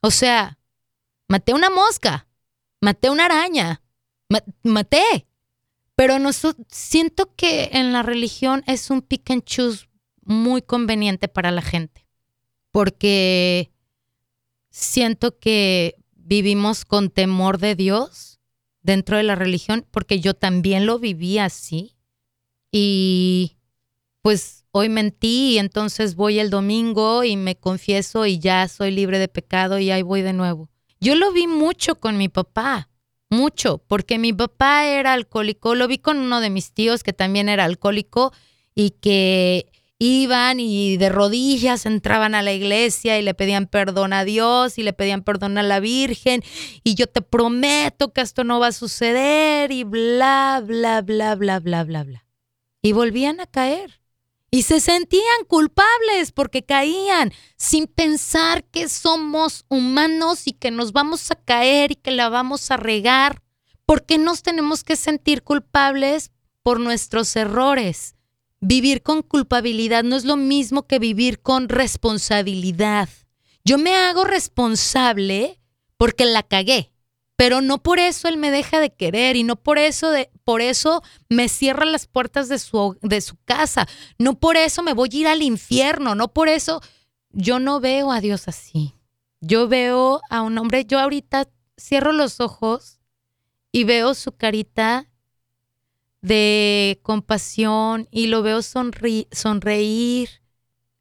O 0.00 0.10
sea, 0.10 0.58
maté 1.28 1.54
una 1.54 1.70
mosca, 1.70 2.26
maté 2.80 3.08
una 3.08 3.26
araña, 3.26 3.82
maté. 4.62 5.26
Pero 5.96 6.18
no, 6.18 6.30
siento 6.68 7.34
que 7.36 7.70
en 7.72 7.92
la 7.92 8.02
religión 8.02 8.64
es 8.66 8.90
un 8.90 9.00
pick 9.00 9.30
and 9.30 9.44
choose 9.44 9.86
muy 10.24 10.62
conveniente 10.62 11.28
para 11.28 11.50
la 11.50 11.62
gente, 11.62 12.06
porque 12.70 13.70
siento 14.70 15.38
que 15.38 15.96
vivimos 16.16 16.84
con 16.84 17.10
temor 17.10 17.58
de 17.58 17.74
Dios 17.74 18.40
dentro 18.82 19.16
de 19.16 19.22
la 19.22 19.34
religión, 19.34 19.86
porque 19.90 20.20
yo 20.20 20.34
también 20.34 20.86
lo 20.86 20.98
viví 20.98 21.38
así. 21.38 21.96
Y 22.70 23.56
pues 24.20 24.64
hoy 24.72 24.88
mentí 24.88 25.52
y 25.52 25.58
entonces 25.58 26.16
voy 26.16 26.38
el 26.38 26.50
domingo 26.50 27.24
y 27.24 27.36
me 27.36 27.56
confieso 27.56 28.26
y 28.26 28.38
ya 28.38 28.66
soy 28.68 28.90
libre 28.90 29.18
de 29.18 29.28
pecado 29.28 29.78
y 29.78 29.90
ahí 29.90 30.02
voy 30.02 30.22
de 30.22 30.32
nuevo. 30.32 30.70
Yo 31.00 31.14
lo 31.14 31.30
vi 31.32 31.46
mucho 31.46 32.00
con 32.00 32.16
mi 32.16 32.28
papá, 32.28 32.88
mucho, 33.30 33.78
porque 33.86 34.18
mi 34.18 34.32
papá 34.32 34.86
era 34.86 35.12
alcohólico, 35.12 35.74
lo 35.74 35.86
vi 35.86 35.98
con 35.98 36.18
uno 36.18 36.40
de 36.40 36.50
mis 36.50 36.72
tíos 36.72 37.02
que 37.02 37.12
también 37.12 37.48
era 37.48 37.64
alcohólico 37.64 38.32
y 38.74 38.90
que 38.90 39.70
iban 40.04 40.60
y 40.60 40.96
de 40.96 41.08
rodillas 41.08 41.86
entraban 41.86 42.34
a 42.34 42.42
la 42.42 42.52
iglesia 42.52 43.18
y 43.18 43.22
le 43.22 43.34
pedían 43.34 43.66
perdón 43.66 44.12
a 44.12 44.24
Dios 44.24 44.78
y 44.78 44.82
le 44.82 44.92
pedían 44.92 45.22
perdón 45.22 45.56
a 45.58 45.62
la 45.62 45.80
Virgen 45.80 46.42
y 46.82 46.94
yo 46.94 47.06
te 47.06 47.22
prometo 47.22 48.12
que 48.12 48.20
esto 48.20 48.44
no 48.44 48.60
va 48.60 48.68
a 48.68 48.72
suceder 48.72 49.72
y 49.72 49.84
bla, 49.84 50.62
bla, 50.64 51.00
bla, 51.00 51.34
bla, 51.34 51.58
bla, 51.60 51.84
bla, 51.84 52.04
bla. 52.04 52.26
Y 52.82 52.92
volvían 52.92 53.40
a 53.40 53.46
caer 53.46 54.04
y 54.54 54.62
se 54.62 54.78
sentían 54.78 55.44
culpables 55.48 56.30
porque 56.30 56.64
caían 56.64 57.32
sin 57.56 57.88
pensar 57.88 58.62
que 58.62 58.88
somos 58.88 59.64
humanos 59.68 60.46
y 60.46 60.52
que 60.52 60.70
nos 60.70 60.92
vamos 60.92 61.30
a 61.32 61.34
caer 61.34 61.90
y 61.90 61.96
que 61.96 62.12
la 62.12 62.28
vamos 62.28 62.70
a 62.70 62.76
regar. 62.76 63.42
¿Por 63.84 64.06
qué 64.06 64.16
nos 64.16 64.44
tenemos 64.44 64.84
que 64.84 64.94
sentir 64.94 65.42
culpables 65.42 66.30
por 66.62 66.78
nuestros 66.78 67.34
errores? 67.34 68.13
Vivir 68.66 69.02
con 69.02 69.22
culpabilidad 69.22 70.04
no 70.04 70.16
es 70.16 70.24
lo 70.24 70.36
mismo 70.36 70.86
que 70.86 70.98
vivir 70.98 71.40
con 71.40 71.68
responsabilidad. 71.68 73.08
Yo 73.64 73.78
me 73.78 73.94
hago 73.94 74.24
responsable 74.24 75.60
porque 75.96 76.24
la 76.24 76.42
cagué 76.42 76.94
pero 77.36 77.60
no 77.60 77.82
por 77.82 77.98
eso 77.98 78.28
él 78.28 78.36
me 78.36 78.50
deja 78.50 78.80
de 78.80 78.92
querer 78.92 79.36
y 79.36 79.42
no 79.42 79.56
por 79.56 79.78
eso, 79.78 80.12
por 80.44 80.60
eso 80.60 81.02
me 81.28 81.48
cierra 81.48 81.84
las 81.84 82.06
puertas 82.06 82.48
de 82.48 82.58
su, 82.58 82.96
de 83.02 83.20
su 83.20 83.36
casa, 83.44 83.88
no 84.18 84.38
por 84.38 84.56
eso 84.56 84.82
me 84.82 84.94
voy 84.94 85.10
a 85.12 85.16
ir 85.16 85.26
al 85.26 85.42
infierno, 85.42 86.14
no 86.14 86.32
por 86.32 86.48
eso 86.48 86.80
yo 87.30 87.58
no 87.58 87.80
veo 87.80 88.12
a 88.12 88.20
Dios 88.20 88.46
así. 88.46 88.94
Yo 89.40 89.68
veo 89.68 90.20
a 90.30 90.42
un 90.42 90.56
hombre, 90.56 90.84
yo 90.86 90.98
ahorita 90.98 91.48
cierro 91.78 92.12
los 92.12 92.40
ojos 92.40 93.00
y 93.72 93.84
veo 93.84 94.14
su 94.14 94.32
carita 94.32 95.10
de 96.24 97.00
compasión 97.02 98.08
y 98.10 98.28
lo 98.28 98.42
veo 98.42 98.62
sonreír 98.62 100.30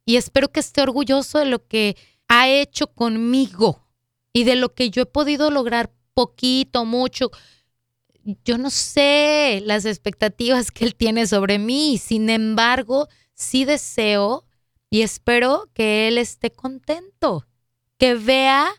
y 0.06 0.18
espero 0.18 0.51
que 0.51 0.60
esté 0.60 0.82
orgulloso 0.82 1.39
de 1.39 1.46
lo 1.46 1.65
que 1.65 1.96
ha 2.27 2.50
hecho 2.50 2.88
conmigo 2.88 3.88
y 4.34 4.44
de 4.44 4.58
lo 4.58 4.74
que 4.74 4.89
yo 4.89 5.03
he 5.03 5.06
podido 5.06 5.50
lograr 5.50 5.94
poquito, 6.13 6.84
mucho. 6.84 7.32
Yo 8.44 8.58
no 8.58 8.70
sé 8.70 9.63
las 9.65 9.86
expectativas 9.86 10.72
que 10.72 10.84
él 10.84 10.94
tiene 10.94 11.25
sobre 11.25 11.58
mí. 11.58 11.98
Sin 11.98 12.30
embargo, 12.30 13.08
sí 13.34 13.63
deseo 13.63 14.46
y 14.89 15.03
espero 15.03 15.70
que 15.74 16.10
él 16.10 16.18
esté 16.18 16.51
contento, 16.51 17.48
que 17.98 18.15
vea 18.15 18.70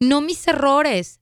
no 0.00 0.20
mis 0.20 0.48
errores, 0.48 1.20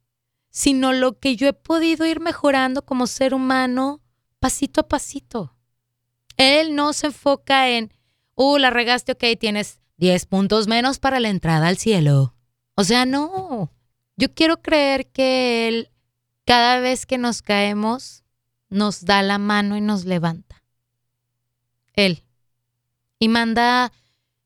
sino 0.49 0.95
lo 0.95 1.19
que 1.19 1.37
yo 1.37 1.47
he 1.47 1.52
podido 1.52 2.07
ir 2.07 2.21
mejorando 2.21 2.87
como 2.87 3.07
ser 3.07 3.35
humano 3.35 4.00
pasito 4.42 4.80
a 4.80 4.88
pasito. 4.88 5.56
Él 6.37 6.75
no 6.75 6.92
se 6.94 7.06
enfoca 7.06 7.68
en, 7.68 7.92
uh, 8.34 8.58
la 8.58 8.70
regaste, 8.70 9.12
ok, 9.12 9.22
tienes 9.38 9.78
10 9.99 10.26
puntos 10.26 10.66
menos 10.66 10.99
para 10.99 11.20
la 11.20 11.28
entrada 11.28 11.68
al 11.68 11.78
cielo. 11.78 12.34
O 12.75 12.82
sea, 12.82 13.06
no. 13.06 13.70
Yo 14.16 14.34
quiero 14.34 14.61
creer 14.61 15.06
que 15.12 15.68
Él, 15.68 15.90
cada 16.44 16.80
vez 16.80 17.06
que 17.06 17.18
nos 17.18 17.40
caemos, 17.40 18.25
nos 18.68 19.04
da 19.04 19.22
la 19.22 19.38
mano 19.38 19.76
y 19.76 19.80
nos 19.80 20.06
levanta. 20.06 20.64
Él. 21.92 22.25
Y 23.20 23.28
manda 23.28 23.92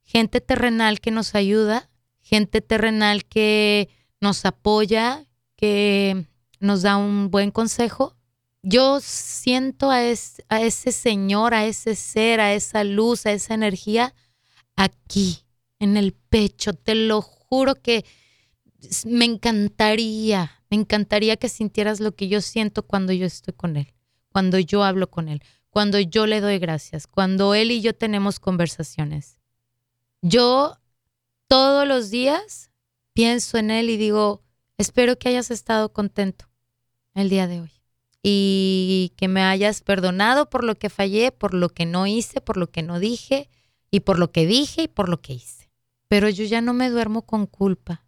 gente 0.03 0.43
terrenal 0.43 1.01
que 1.01 1.11
nos 1.11 1.35
ayuda, 1.35 1.89
gente 2.21 2.61
terrenal 2.61 3.25
que 3.25 3.89
nos 4.21 4.45
apoya, 4.45 5.25
que 5.57 6.27
nos 6.61 6.83
da 6.83 6.99
un 6.99 7.31
buen 7.31 7.51
consejo. 7.51 8.15
Yo 8.69 8.99
siento 9.01 9.93
a, 9.93 10.03
ese 10.03 10.91
Señor, 10.91 11.55
a 11.55 11.67
ese 11.67 11.95
ser, 11.95 12.41
a 12.41 12.53
esa 12.53 12.83
luz, 12.83 13.25
a 13.25 13.31
esa 13.31 13.55
energía 13.55 14.13
aquí, 14.75 15.45
en 15.79 15.97
el 15.97 16.15
pecho. 16.15 16.73
Te 16.73 16.97
lo 16.97 17.23
juro 17.23 17.77
que 17.77 18.05
me 19.05 19.25
encantaría, 19.25 20.65
me 20.69 20.79
encantaría 20.79 21.37
que 21.37 21.49
sintieras 21.49 22.01
lo 22.01 22.17
que 22.17 22.27
yo 22.27 22.41
siento 22.41 22.83
cuando 22.83 23.13
yo 23.13 23.25
estoy 23.25 23.55
con 23.55 23.77
Él, 23.77 23.95
cuando 24.33 24.59
yo 24.59 24.83
hablo 24.83 25.09
con 25.13 25.29
Él, 25.29 25.45
cuando 25.71 26.01
yo 26.01 26.27
le 26.27 26.41
doy 26.41 26.59
gracias, 26.59 27.07
cuando 27.07 27.55
Él 27.55 27.71
y 27.71 27.83
yo 27.83 27.95
tenemos 27.95 28.41
conversaciones. 28.41 29.39
Yo 30.23 30.77
todos 31.47 31.87
los 31.87 32.11
días 32.11 32.73
pienso 33.13 33.59
en 33.59 33.71
Él 33.71 33.91
y 33.91 33.97
digo, 33.97 34.43
espero 34.77 35.17
que 35.21 35.29
hayas 35.29 35.53
estado 35.53 35.93
contento 35.93 36.47
el 37.15 37.29
día 37.29 37.47
de 37.47 37.61
hoy 37.61 37.76
y 38.29 39.13
que 39.17 39.29
me 39.29 39.43
hayas 39.43 39.83
perdonado 39.83 40.51
por 40.51 40.65
lo 40.65 40.75
que 40.75 40.91
fallé, 40.91 41.31
por 41.31 41.55
lo 41.55 41.69
que 41.69 41.87
no 41.87 42.07
hice, 42.07 42.41
por 42.41 42.57
lo 42.57 42.71
que 42.71 42.83
no 42.83 42.99
dije 42.99 43.49
y 43.91 44.01
por 44.01 44.19
lo 44.19 44.33
que 44.33 44.47
dije 44.47 44.83
y 44.83 44.89
por 44.89 45.09
lo 45.09 45.21
que 45.21 45.35
hice. 45.35 45.71
Pero 46.09 46.29
yo 46.29 46.45
ya 46.45 46.61
no 46.61 46.73
me 46.73 46.91
duermo 46.91 47.23
con 47.23 47.47
culpa 47.47 48.07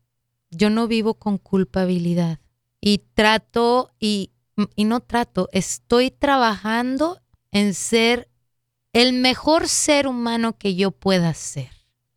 yo 0.50 0.70
no 0.70 0.88
vivo 0.88 1.14
con 1.14 1.38
culpabilidad 1.38 2.40
y 2.80 2.98
trato 3.14 3.90
y, 3.98 4.30
y 4.76 4.84
no 4.84 5.00
trato, 5.00 5.48
estoy 5.52 6.10
trabajando 6.10 7.20
en 7.50 7.74
ser 7.74 8.28
el 8.92 9.12
mejor 9.12 9.68
ser 9.68 10.06
humano 10.06 10.56
que 10.56 10.74
yo 10.74 10.90
pueda 10.90 11.34
ser. 11.34 11.70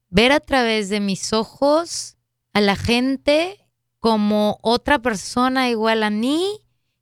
Ver 0.10 0.32
a 0.32 0.40
través 0.40 0.90
de 0.90 1.00
mis 1.00 1.34
ojos 1.34 2.18
a 2.54 2.62
la 2.62 2.76
gente 2.76 3.58
como 4.00 4.60
otra 4.62 5.00
persona 5.00 5.70
igual 5.70 6.04
a 6.04 6.10
mí, 6.10 6.61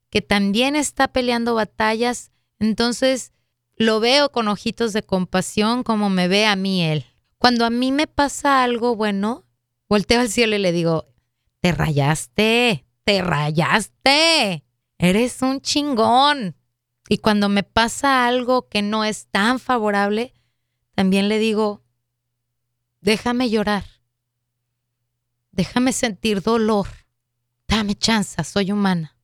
que 0.10 0.22
también 0.22 0.76
está 0.76 1.08
peleando 1.10 1.56
batallas. 1.56 2.32
Entonces 2.60 3.34
lo 3.76 4.00
veo 4.00 4.32
con 4.32 4.48
ojitos 4.48 4.94
de 4.94 5.04
compasión 5.04 5.84
como 5.84 6.10
me 6.10 6.28
ve 6.28 6.46
a 6.46 6.56
mí 6.56 6.84
él. 6.84 7.06
Cuando 7.38 7.66
a 7.66 7.70
mí 7.70 7.92
me 7.92 8.08
pasa 8.08 8.64
algo 8.64 8.96
bueno, 8.96 9.46
volteo 9.88 10.20
al 10.20 10.30
cielo 10.30 10.56
y 10.56 10.60
le 10.60 10.72
digo, 10.72 11.08
te 11.62 11.72
rayaste, 11.72 12.86
te 13.06 13.22
rayaste, 13.22 14.66
eres 14.98 15.42
un 15.42 15.62
chingón. 15.62 16.56
Y 17.08 17.20
cuando 17.20 17.50
me 17.50 17.64
pasa 17.64 18.28
algo 18.28 18.68
que 18.68 18.82
no 18.82 19.04
es 19.04 19.28
tan 19.28 19.60
favorable, 19.60 20.34
también 20.94 21.30
le 21.30 21.40
digo, 21.40 21.82
déjame 23.02 23.50
llorar, 23.50 23.86
déjame 25.52 25.94
sentir 25.94 26.42
dolor, 26.42 26.88
dame 27.68 27.96
chance, 27.96 28.44
soy 28.44 28.72
humana. 28.72 29.19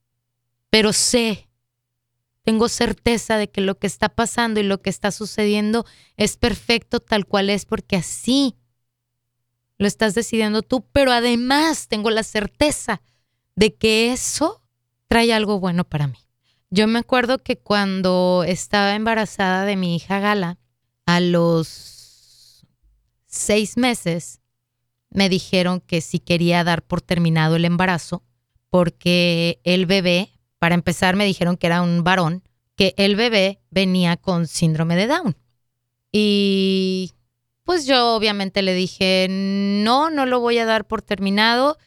Pero 0.76 0.92
sé, 0.92 1.48
tengo 2.44 2.68
certeza 2.68 3.38
de 3.38 3.50
que 3.50 3.62
lo 3.62 3.80
que 3.80 3.88
está 3.88 4.10
pasando 4.10 4.60
y 4.60 4.64
lo 4.64 4.82
que 4.82 4.90
está 4.90 5.10
sucediendo 5.12 5.86
es 6.18 6.36
perfecto 6.36 7.00
tal 7.00 7.26
cual 7.26 7.50
es, 7.50 7.64
porque 7.64 7.96
así 7.96 8.58
lo 9.78 9.88
estás 9.88 10.16
decidiendo 10.16 10.64
tú, 10.64 10.86
pero 10.92 11.14
además 11.14 11.88
tengo 11.88 12.12
la 12.12 12.24
certeza 12.24 13.02
de 13.56 13.74
que 13.74 14.12
eso 14.12 14.62
trae 15.08 15.32
algo 15.32 15.62
bueno 15.62 15.86
para 15.86 16.08
mí. 16.08 16.18
Yo 16.70 16.90
me 16.90 17.00
acuerdo 17.00 17.38
que 17.38 17.58
cuando 17.58 18.44
estaba 18.46 18.96
embarazada 18.96 19.64
de 19.64 19.78
mi 19.78 19.96
hija 19.96 20.20
Gala, 20.20 20.58
a 21.06 21.22
los 21.22 22.68
seis 23.28 23.78
meses, 23.78 24.42
me 25.10 25.30
dijeron 25.30 25.80
que 25.80 26.02
si 26.02 26.20
quería 26.20 26.66
dar 26.66 26.82
por 26.82 27.02
terminado 27.02 27.56
el 27.56 27.64
embarazo, 27.64 28.24
porque 28.70 29.62
el 29.64 29.86
bebé, 29.86 30.35
para 30.60 30.76
empezar, 30.76 31.16
me 31.16 31.26
dijeron 31.26 31.58
que 31.58 31.68
era 31.68 31.82
un 31.82 32.04
varón, 32.04 32.44
que 32.76 32.94
el 32.98 33.16
bebé 33.16 33.60
venía 33.70 34.18
con 34.18 34.48
síndrome 34.48 34.96
de 34.96 35.08
Down. 35.08 35.36
Y 36.12 37.14
pues 37.64 37.86
yo 37.86 38.16
obviamente 38.16 38.62
le 38.62 38.74
dije, 38.74 39.28
no, 39.30 40.10
no 40.10 40.26
lo 40.26 40.40
voy 40.40 40.60
a 40.60 40.66
dar 40.66 40.86
por 40.86 41.02
terminado. 41.02 41.78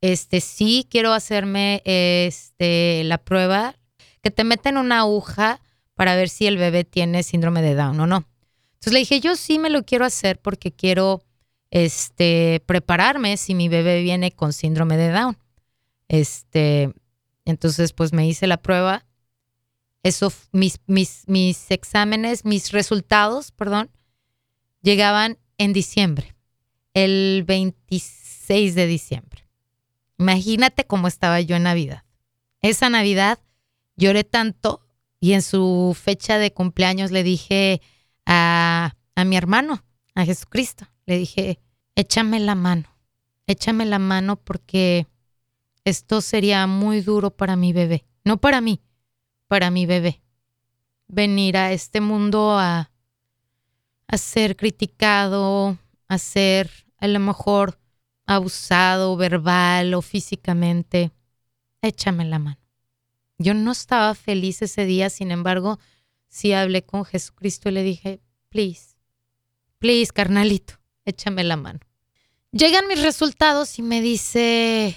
Este, 0.00 0.40
sí, 0.40 0.86
quiero 0.90 1.12
hacerme 1.12 1.82
este, 1.84 3.02
la 3.04 3.18
prueba, 3.18 3.76
que 4.22 4.30
te 4.30 4.44
meten 4.44 4.76
una 4.76 5.00
aguja 5.00 5.60
para 5.94 6.16
ver 6.16 6.28
si 6.28 6.46
el 6.46 6.56
bebé 6.56 6.84
tiene 6.84 7.22
síndrome 7.22 7.62
de 7.62 7.74
Down 7.74 8.00
o 8.00 8.06
no. 8.06 8.24
Entonces 8.72 8.92
le 8.92 8.98
dije, 9.00 9.20
yo 9.20 9.36
sí 9.36 9.58
me 9.58 9.70
lo 9.70 9.84
quiero 9.84 10.04
hacer 10.04 10.40
porque 10.40 10.72
quiero 10.72 11.22
este, 11.70 12.62
prepararme 12.66 13.36
si 13.36 13.54
mi 13.54 13.68
bebé 13.68 14.02
viene 14.02 14.32
con 14.32 14.52
síndrome 14.52 14.96
de 14.96 15.10
Down. 15.10 15.38
Este, 16.08 16.92
entonces, 17.50 17.92
pues 17.92 18.12
me 18.12 18.26
hice 18.26 18.46
la 18.46 18.56
prueba. 18.56 19.04
Eso, 20.02 20.32
mis, 20.52 20.80
mis, 20.86 21.24
mis 21.26 21.70
exámenes, 21.70 22.44
mis 22.44 22.72
resultados, 22.72 23.52
perdón, 23.52 23.90
llegaban 24.82 25.38
en 25.58 25.72
diciembre, 25.72 26.34
el 26.94 27.44
26 27.46 28.74
de 28.74 28.86
diciembre. 28.86 29.46
Imagínate 30.18 30.86
cómo 30.86 31.08
estaba 31.08 31.40
yo 31.40 31.56
en 31.56 31.64
Navidad. 31.64 32.04
Esa 32.62 32.88
Navidad 32.88 33.38
lloré 33.96 34.24
tanto 34.24 34.86
y 35.18 35.32
en 35.32 35.42
su 35.42 35.96
fecha 36.00 36.38
de 36.38 36.52
cumpleaños 36.52 37.10
le 37.10 37.22
dije 37.22 37.82
a, 38.24 38.96
a 39.14 39.24
mi 39.24 39.36
hermano, 39.36 39.84
a 40.14 40.24
Jesucristo, 40.24 40.86
le 41.06 41.18
dije, 41.18 41.60
échame 41.94 42.40
la 42.40 42.54
mano, 42.54 42.88
échame 43.46 43.84
la 43.84 43.98
mano 43.98 44.36
porque 44.36 45.06
esto 45.84 46.20
sería 46.20 46.66
muy 46.66 47.00
duro 47.00 47.30
para 47.30 47.56
mi 47.56 47.72
bebé, 47.72 48.04
no 48.24 48.40
para 48.40 48.60
mí, 48.60 48.80
para 49.48 49.70
mi 49.70 49.86
bebé. 49.86 50.22
Venir 51.08 51.56
a 51.56 51.72
este 51.72 52.00
mundo 52.00 52.58
a, 52.58 52.92
a 54.06 54.18
ser 54.18 54.56
criticado, 54.56 55.78
a 56.08 56.18
ser 56.18 56.70
a 56.98 57.08
lo 57.08 57.18
mejor 57.18 57.80
abusado 58.26 59.16
verbal 59.16 59.94
o 59.94 60.02
físicamente, 60.02 61.10
échame 61.82 62.24
la 62.24 62.38
mano. 62.38 62.60
Yo 63.38 63.54
no 63.54 63.72
estaba 63.72 64.14
feliz 64.14 64.62
ese 64.62 64.84
día, 64.84 65.10
sin 65.10 65.30
embargo, 65.30 65.78
sí 66.28 66.52
hablé 66.52 66.84
con 66.84 67.04
Jesucristo 67.04 67.70
y 67.70 67.72
le 67.72 67.82
dije, 67.82 68.20
please, 68.50 68.96
please, 69.78 70.12
carnalito, 70.12 70.74
échame 71.04 71.42
la 71.42 71.56
mano. 71.56 71.80
Llegan 72.52 72.86
mis 72.86 73.02
resultados 73.02 73.78
y 73.78 73.82
me 73.82 74.02
dice 74.02 74.96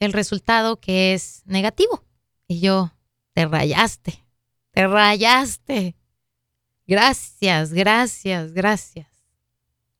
el 0.00 0.12
resultado 0.12 0.76
que 0.80 1.14
es 1.14 1.42
negativo. 1.46 2.04
Y 2.46 2.60
yo, 2.60 2.92
te 3.32 3.46
rayaste, 3.46 4.24
te 4.70 4.86
rayaste. 4.86 5.96
Gracias, 6.86 7.72
gracias, 7.72 8.52
gracias. 8.52 9.08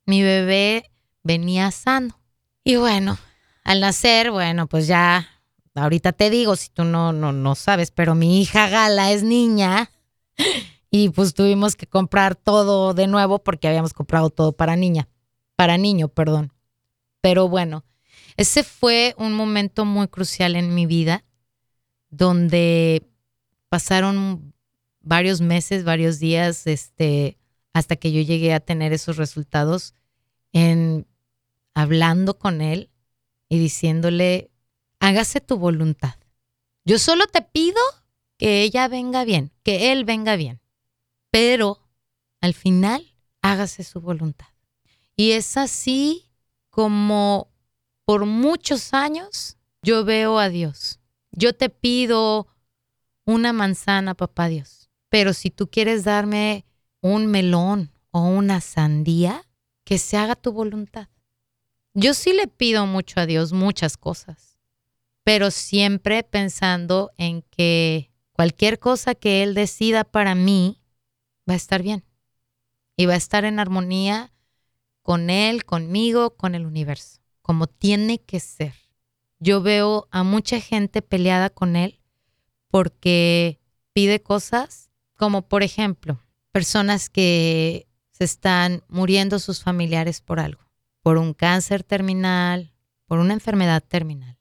Mi 0.07 0.22
bebé 0.22 0.90
venía 1.22 1.70
sano. 1.70 2.20
Y 2.62 2.76
bueno, 2.76 3.18
al 3.64 3.80
nacer, 3.80 4.30
bueno, 4.30 4.66
pues 4.66 4.87
ya, 4.87 5.26
ahorita 5.74 6.12
te 6.12 6.30
digo, 6.30 6.57
si 6.57 6.68
tú 6.68 6.85
no, 6.85 7.12
no, 7.12 7.33
no 7.33 7.54
sabes, 7.54 7.90
pero 7.90 8.14
mi 8.14 8.40
hija 8.40 8.68
Gala 8.68 9.12
es 9.12 9.22
niña 9.22 9.90
y 10.90 11.09
pues 11.09 11.35
tuvimos 11.35 11.76
que 11.76 11.87
comprar 11.87 12.37
todo 12.37 12.94
de 12.94 13.07
nuevo 13.07 13.38
porque 13.38 13.68
habíamos 13.68 13.92
comprado 13.92 14.30
todo 14.30 14.52
para 14.52 14.76
niña, 14.76 15.09
para 15.57 15.78
niño, 15.78 16.09
perdón. 16.09 16.52
Pero 17.20 17.48
bueno, 17.48 17.85
ese 18.36 18.64
fue 18.64 19.14
un 19.18 19.32
momento 19.32 19.84
muy 19.84 20.08
crucial 20.08 20.56
en 20.56 20.74
mi 20.74 20.86
vida 20.86 21.24
donde 22.10 23.06
pasaron 23.68 24.54
varios 25.00 25.40
meses, 25.40 25.84
varios 25.84 26.18
días, 26.18 26.66
este, 26.66 27.38
hasta 27.72 27.96
que 27.96 28.12
yo 28.12 28.20
llegué 28.20 28.54
a 28.54 28.60
tener 28.60 28.92
esos 28.92 29.16
resultados 29.16 29.94
en 30.52 31.06
hablando 31.74 32.38
con 32.38 32.60
él 32.60 32.90
y 33.48 33.58
diciéndole, 33.58 34.50
hágase 35.00 35.40
tu 35.40 35.56
voluntad. 35.58 36.14
Yo 36.84 36.98
solo 36.98 37.26
te 37.26 37.42
pido 37.42 37.80
que 38.36 38.62
ella 38.62 38.88
venga 38.88 39.24
bien, 39.24 39.52
que 39.62 39.92
él 39.92 40.04
venga 40.04 40.36
bien 40.36 40.60
pero 41.34 41.80
al 42.40 42.54
final 42.54 43.12
hágase 43.42 43.82
su 43.82 44.00
voluntad. 44.00 44.46
Y 45.16 45.32
es 45.32 45.56
así 45.56 46.30
como 46.70 47.52
por 48.04 48.26
muchos 48.26 48.94
años 48.94 49.56
yo 49.82 50.04
veo 50.04 50.38
a 50.38 50.48
Dios. 50.48 51.00
Yo 51.32 51.54
te 51.54 51.70
pido 51.70 52.46
una 53.24 53.52
manzana, 53.52 54.14
papá 54.14 54.48
Dios, 54.48 54.90
pero 55.08 55.32
si 55.32 55.50
tú 55.50 55.68
quieres 55.68 56.04
darme 56.04 56.64
un 57.00 57.26
melón 57.26 57.90
o 58.10 58.22
una 58.22 58.60
sandía, 58.60 59.44
que 59.84 59.98
se 59.98 60.16
haga 60.16 60.34
tu 60.34 60.52
voluntad. 60.52 61.08
Yo 61.92 62.14
sí 62.14 62.32
le 62.32 62.48
pido 62.48 62.86
mucho 62.86 63.20
a 63.20 63.26
Dios 63.26 63.52
muchas 63.52 63.96
cosas, 63.96 64.58
pero 65.22 65.50
siempre 65.50 66.22
pensando 66.22 67.12
en 67.18 67.42
que 67.42 68.10
cualquier 68.32 68.78
cosa 68.78 69.14
que 69.14 69.42
Él 69.42 69.54
decida 69.54 70.04
para 70.04 70.34
mí, 70.34 70.80
va 71.48 71.54
a 71.54 71.56
estar 71.56 71.82
bien 71.82 72.04
y 72.96 73.06
va 73.06 73.14
a 73.14 73.18
estar 73.18 73.44
en 73.44 73.58
armonía 73.58 74.32
con 75.02 75.28
él, 75.28 75.64
conmigo, 75.64 76.36
con 76.36 76.54
el 76.54 76.66
universo, 76.66 77.20
como 77.44 77.66
tiene 77.66 78.22
que 78.22 78.40
ser. 78.40 78.72
Yo 79.38 79.61
veo 79.61 80.09
a 80.11 80.22
mucha 80.22 80.61
gente 80.61 81.02
peleada 81.02 81.50
con 81.50 81.76
él 81.76 82.00
porque 82.68 83.61
pide 83.92 84.22
cosas 84.22 84.90
como, 85.14 85.46
por 85.46 85.62
ejemplo, 85.62 86.18
personas 86.52 87.11
que 87.11 87.87
se 88.12 88.24
están 88.24 88.83
muriendo 88.88 89.38
sus 89.38 89.62
familiares 89.62 90.22
por 90.22 90.40
algo, 90.40 90.62
por 91.02 91.18
un 91.18 91.35
cáncer 91.35 91.85
terminal, 91.85 92.72
por 93.04 93.18
una 93.18 93.35
enfermedad 93.35 93.85
terminal. 93.87 94.38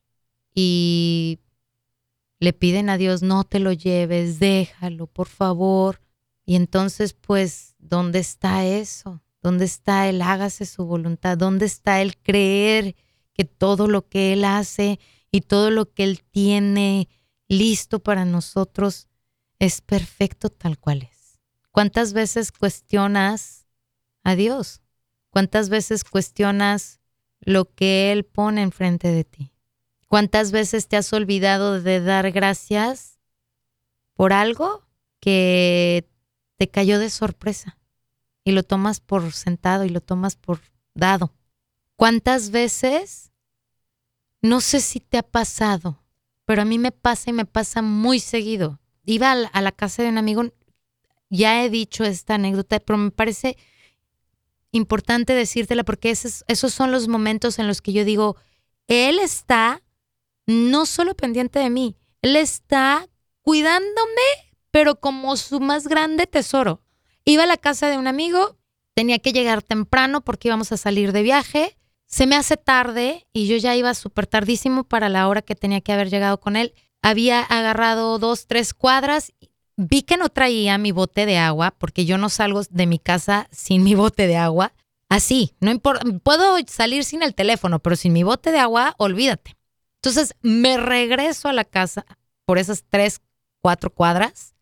Y 0.54 1.40
le 2.40 2.54
piden 2.54 2.88
a 2.88 2.96
Dios, 2.96 3.20
no 3.22 3.44
te 3.44 3.58
lo 3.58 3.74
lleves, 3.74 4.38
déjalo, 4.38 5.08
por 5.08 5.28
favor. 5.28 6.00
Y 6.46 6.56
entonces, 6.56 7.12
pues, 7.12 7.74
¿dónde 7.78 8.20
está 8.20 8.64
eso? 8.64 9.20
¿Dónde 9.44 9.66
está 9.66 10.08
el 10.08 10.22
hágase 10.22 10.64
su 10.64 10.86
voluntad? 10.86 11.36
¿Dónde 11.36 11.66
está 11.66 12.00
el 12.00 12.16
creer 12.16 12.96
que 13.34 13.44
todo 13.44 13.88
lo 13.88 14.08
que 14.08 14.32
Él 14.32 14.42
hace 14.42 14.98
y 15.30 15.42
todo 15.42 15.70
lo 15.70 15.92
que 15.92 16.04
Él 16.04 16.22
tiene 16.30 17.10
listo 17.46 17.98
para 17.98 18.24
nosotros 18.24 19.06
es 19.58 19.82
perfecto 19.82 20.48
tal 20.48 20.78
cual 20.78 21.02
es? 21.02 21.38
¿Cuántas 21.72 22.14
veces 22.14 22.52
cuestionas 22.52 23.66
a 24.22 24.34
Dios? 24.34 24.80
¿Cuántas 25.28 25.68
veces 25.68 26.04
cuestionas 26.04 27.02
lo 27.40 27.66
que 27.66 28.12
Él 28.12 28.24
pone 28.24 28.62
enfrente 28.62 29.08
de 29.08 29.24
ti? 29.24 29.52
¿Cuántas 30.08 30.52
veces 30.52 30.88
te 30.88 30.96
has 30.96 31.12
olvidado 31.12 31.82
de 31.82 32.00
dar 32.00 32.32
gracias 32.32 33.20
por 34.14 34.32
algo 34.32 34.88
que 35.20 36.08
te 36.56 36.70
cayó 36.70 36.98
de 36.98 37.10
sorpresa 37.10 37.76
y 38.44 38.52
lo 38.52 38.62
tomas 38.62 39.00
por 39.00 39.32
sentado 39.32 39.84
y 39.84 39.88
lo 39.88 40.00
tomas 40.00 40.36
por 40.36 40.60
dado. 40.94 41.32
¿Cuántas 41.96 42.50
veces? 42.50 43.32
No 44.42 44.60
sé 44.60 44.80
si 44.80 45.00
te 45.00 45.18
ha 45.18 45.22
pasado, 45.22 46.04
pero 46.44 46.62
a 46.62 46.64
mí 46.64 46.78
me 46.78 46.92
pasa 46.92 47.30
y 47.30 47.32
me 47.32 47.46
pasa 47.46 47.82
muy 47.82 48.20
seguido. 48.20 48.80
Iba 49.06 49.32
a 49.32 49.60
la, 49.60 49.72
casa 49.72 50.02
de 50.02 50.08
un 50.10 50.18
amigo, 50.18 50.44
ya 51.30 51.64
he 51.64 51.70
dicho 51.70 52.04
esta 52.04 52.34
anécdota, 52.34 52.80
pero 52.80 52.98
me 52.98 53.10
parece 53.10 53.56
importante 54.72 55.34
decírtela 55.34 55.84
porque 55.84 56.10
esos, 56.10 56.44
esos 56.48 56.74
son 56.74 56.90
los 56.90 57.08
momentos 57.08 57.58
en 57.58 57.66
los 57.66 57.80
que 57.80 57.92
yo 57.92 58.04
digo, 58.04 58.36
él 58.86 59.18
está 59.18 59.82
no 60.46 60.84
solo 60.84 61.14
pendiente 61.14 61.58
de 61.58 61.70
mí, 61.70 61.96
él 62.22 62.36
está 62.36 63.08
cuidándome 63.40 64.22
pero 64.74 64.96
como 64.96 65.36
su 65.36 65.60
más 65.60 65.86
grande 65.86 66.26
tesoro. 66.26 66.82
Iba 67.24 67.44
a 67.44 67.46
la 67.46 67.56
casa 67.56 67.88
de 67.88 67.96
un 67.96 68.06
amigo, 68.06 68.56
tenía 68.94 69.18
que 69.18 69.32
llegar 69.32 69.62
temprano 69.62 70.20
porque 70.22 70.48
íbamos 70.48 70.72
a 70.72 70.76
salir 70.76 71.12
de 71.12 71.22
viaje. 71.22 71.78
Se 72.06 72.26
me 72.26 72.36
hace 72.36 72.56
tarde 72.56 73.26
y 73.32 73.46
yo 73.46 73.56
ya 73.56 73.74
iba 73.74 73.94
súper 73.94 74.26
tardísimo 74.26 74.84
para 74.84 75.08
la 75.08 75.26
hora 75.28 75.42
que 75.42 75.54
tenía 75.54 75.80
que 75.80 75.92
haber 75.92 76.10
llegado 76.10 76.38
con 76.38 76.56
él. 76.56 76.74
Había 77.02 77.40
agarrado 77.40 78.18
dos, 78.18 78.46
tres 78.46 78.74
cuadras. 78.74 79.32
Vi 79.76 80.02
que 80.02 80.16
no 80.16 80.28
traía 80.28 80.78
mi 80.78 80.92
bote 80.92 81.26
de 81.26 81.38
agua 81.38 81.72
porque 81.72 82.04
yo 82.04 82.18
no 82.18 82.28
salgo 82.28 82.62
de 82.68 82.86
mi 82.86 82.98
casa 82.98 83.48
sin 83.50 83.82
mi 83.82 83.94
bote 83.94 84.26
de 84.26 84.36
agua. 84.36 84.74
Así, 85.08 85.54
no 85.60 85.70
importa, 85.70 86.04
puedo 86.22 86.56
salir 86.66 87.04
sin 87.04 87.22
el 87.22 87.34
teléfono, 87.34 87.78
pero 87.78 87.96
sin 87.96 88.12
mi 88.12 88.22
bote 88.22 88.52
de 88.52 88.58
agua, 88.58 88.94
olvídate. 88.98 89.56
Entonces 89.96 90.34
me 90.42 90.76
regreso 90.76 91.48
a 91.48 91.52
la 91.52 91.64
casa 91.64 92.04
por 92.44 92.58
esas 92.58 92.84
tres, 92.88 93.22
cuatro 93.60 93.90
cuadras 93.90 94.53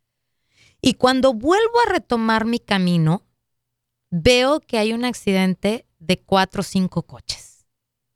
y 0.82 0.94
cuando 0.94 1.32
vuelvo 1.32 1.80
a 1.86 1.90
retomar 1.90 2.44
mi 2.44 2.58
camino, 2.58 3.22
veo 4.10 4.60
que 4.60 4.78
hay 4.78 4.92
un 4.92 5.04
accidente 5.04 5.86
de 6.00 6.18
cuatro 6.20 6.60
o 6.60 6.64
cinco 6.64 7.04
coches. 7.04 7.64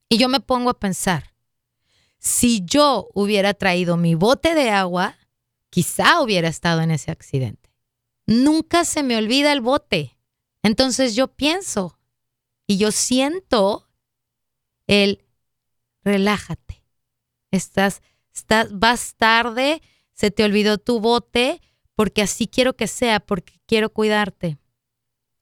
Y 0.09 0.19
yo 0.19 0.29
me 0.29 0.41
pongo 0.41 0.71
a 0.71 0.79
pensar, 0.79 1.33
si 2.19 2.65
yo 2.65 3.09
hubiera 3.15 3.55
traído 3.55 3.97
mi 3.97 4.17
bote 4.17 4.57
de 4.57 4.71
agua, 4.71 5.17
quizá 5.71 6.21
hubiera 6.21 6.49
estado 6.49 6.81
en 6.81 6.91
ese 6.91 7.13
accidente. 7.13 7.71
Nunca 8.27 8.85
se 8.85 9.05
me 9.05 9.17
olvida 9.17 9.53
el 9.53 9.61
bote. 9.61 10.19
Entonces 10.65 11.15
yo 11.15 11.29
pienso 11.29 12.01
y 12.67 12.79
yo 12.79 12.91
siento 12.91 13.89
el 14.89 15.25
relájate. 16.03 16.83
Estás, 17.53 18.03
estás, 18.35 18.77
vas 18.77 19.15
tarde, 19.15 19.81
se 20.13 20.33
te 20.33 20.43
olvidó 20.43 20.79
tu 20.79 20.99
bote, 20.99 21.61
porque 21.97 22.23
así 22.23 22.47
quiero 22.47 22.77
que 22.77 22.87
sea, 22.87 23.19
porque 23.19 23.59
quiero 23.67 23.91
cuidarte. 23.91 24.59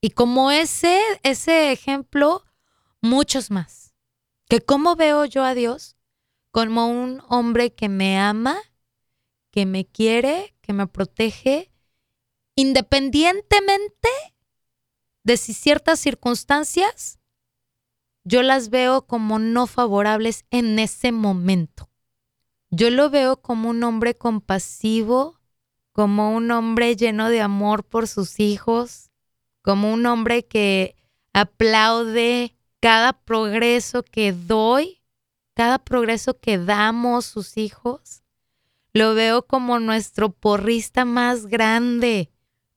Y 0.00 0.10
como 0.10 0.50
ese, 0.50 1.00
ese 1.22 1.72
ejemplo, 1.72 2.44
muchos 3.02 3.50
más. 3.50 3.94
Que 4.48 4.60
cómo 4.60 4.96
veo 4.96 5.24
yo 5.26 5.44
a 5.44 5.54
Dios 5.54 5.96
como 6.50 6.86
un 6.86 7.20
hombre 7.28 7.74
que 7.74 7.88
me 7.88 8.18
ama, 8.18 8.56
que 9.50 9.66
me 9.66 9.86
quiere, 9.86 10.54
que 10.60 10.72
me 10.72 10.86
protege, 10.86 11.72
independientemente 12.54 14.08
de 15.24 15.36
si 15.36 15.52
ciertas 15.52 15.98
circunstancias 15.98 17.18
yo 18.24 18.42
las 18.42 18.70
veo 18.70 19.06
como 19.06 19.38
no 19.38 19.66
favorables 19.66 20.44
en 20.50 20.78
ese 20.78 21.12
momento. 21.12 21.90
Yo 22.70 22.90
lo 22.90 23.10
veo 23.10 23.42
como 23.42 23.68
un 23.70 23.82
hombre 23.82 24.14
compasivo, 24.14 25.40
como 25.94 26.34
un 26.34 26.50
hombre 26.50 26.96
lleno 26.96 27.30
de 27.30 27.40
amor 27.40 27.84
por 27.84 28.08
sus 28.08 28.40
hijos, 28.40 29.12
como 29.62 29.92
un 29.92 30.04
hombre 30.06 30.44
que 30.44 30.96
aplaude 31.32 32.56
cada 32.80 33.12
progreso 33.12 34.02
que 34.02 34.32
doy, 34.32 35.02
cada 35.54 35.78
progreso 35.78 36.40
que 36.40 36.58
damos 36.58 37.26
sus 37.26 37.56
hijos. 37.56 38.24
Lo 38.92 39.14
veo 39.14 39.46
como 39.46 39.78
nuestro 39.78 40.32
porrista 40.32 41.04
más 41.04 41.46
grande. 41.46 42.28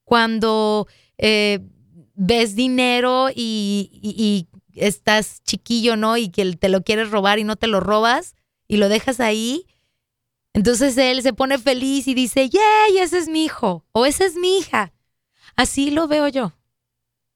Cuando 0.03 0.87
eh, 1.17 1.67
ves 2.13 2.55
dinero 2.55 3.29
y, 3.35 3.89
y, 3.91 4.47
estás 4.75 5.41
chiquillo, 5.43 5.95
¿no? 5.95 6.17
Y 6.17 6.29
que 6.29 6.55
te 6.55 6.69
lo 6.69 6.83
quieres 6.83 7.09
robar 7.09 7.39
y 7.39 7.43
no 7.43 7.55
te 7.55 7.65
lo 7.65 7.79
robas 7.79 8.35
y 8.67 8.77
lo 8.77 8.89
dejas 8.89 9.19
ahí 9.19 9.65
entonces 10.57 10.97
él 10.97 11.21
se 11.21 11.33
pone 11.33 11.59
feliz 11.59 12.07
y 12.07 12.15
dice, 12.15 12.49
¡yay! 12.49 12.97
Ese 12.97 13.19
es 13.19 13.29
mi 13.29 13.45
hijo 13.45 13.85
o 13.91 14.07
esa 14.07 14.25
es 14.25 14.35
mi 14.35 14.57
hija. 14.57 14.91
Así 15.55 15.91
lo 15.91 16.07
veo 16.07 16.27
yo. 16.29 16.53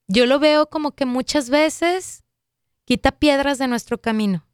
yo 0.07 0.25
lo 0.25 0.39
veo 0.39 0.71
como 0.71 0.95
que 0.95 1.05
muchas 1.05 1.51
veces 1.51 2.23
quita 2.83 3.11
piedras 3.11 3.59
de 3.59 3.67
nuestro 3.67 4.01
camino. 4.01 4.47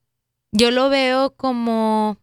Yo 0.51 0.71
lo 0.71 0.89
veo 0.89 1.33
como, 1.37 2.17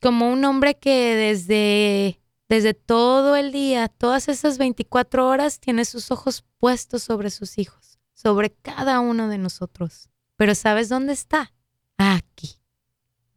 como 0.00 0.30
un 0.30 0.44
hombre 0.44 0.78
que 0.78 1.16
desde, 1.16 2.20
desde 2.48 2.74
todo 2.74 3.34
el 3.34 3.50
día, 3.50 3.88
todas 3.88 4.28
esas 4.28 4.56
24 4.56 5.26
horas, 5.26 5.58
tiene 5.58 5.84
sus 5.84 6.12
ojos 6.12 6.44
puestos 6.58 7.02
sobre 7.02 7.30
sus 7.30 7.58
hijos, 7.58 7.98
sobre 8.14 8.52
cada 8.52 9.00
uno 9.00 9.26
de 9.26 9.38
nosotros. 9.38 10.10
Pero 10.36 10.54
¿sabes 10.54 10.88
dónde 10.88 11.12
está? 11.12 11.52
Aquí. 11.96 12.57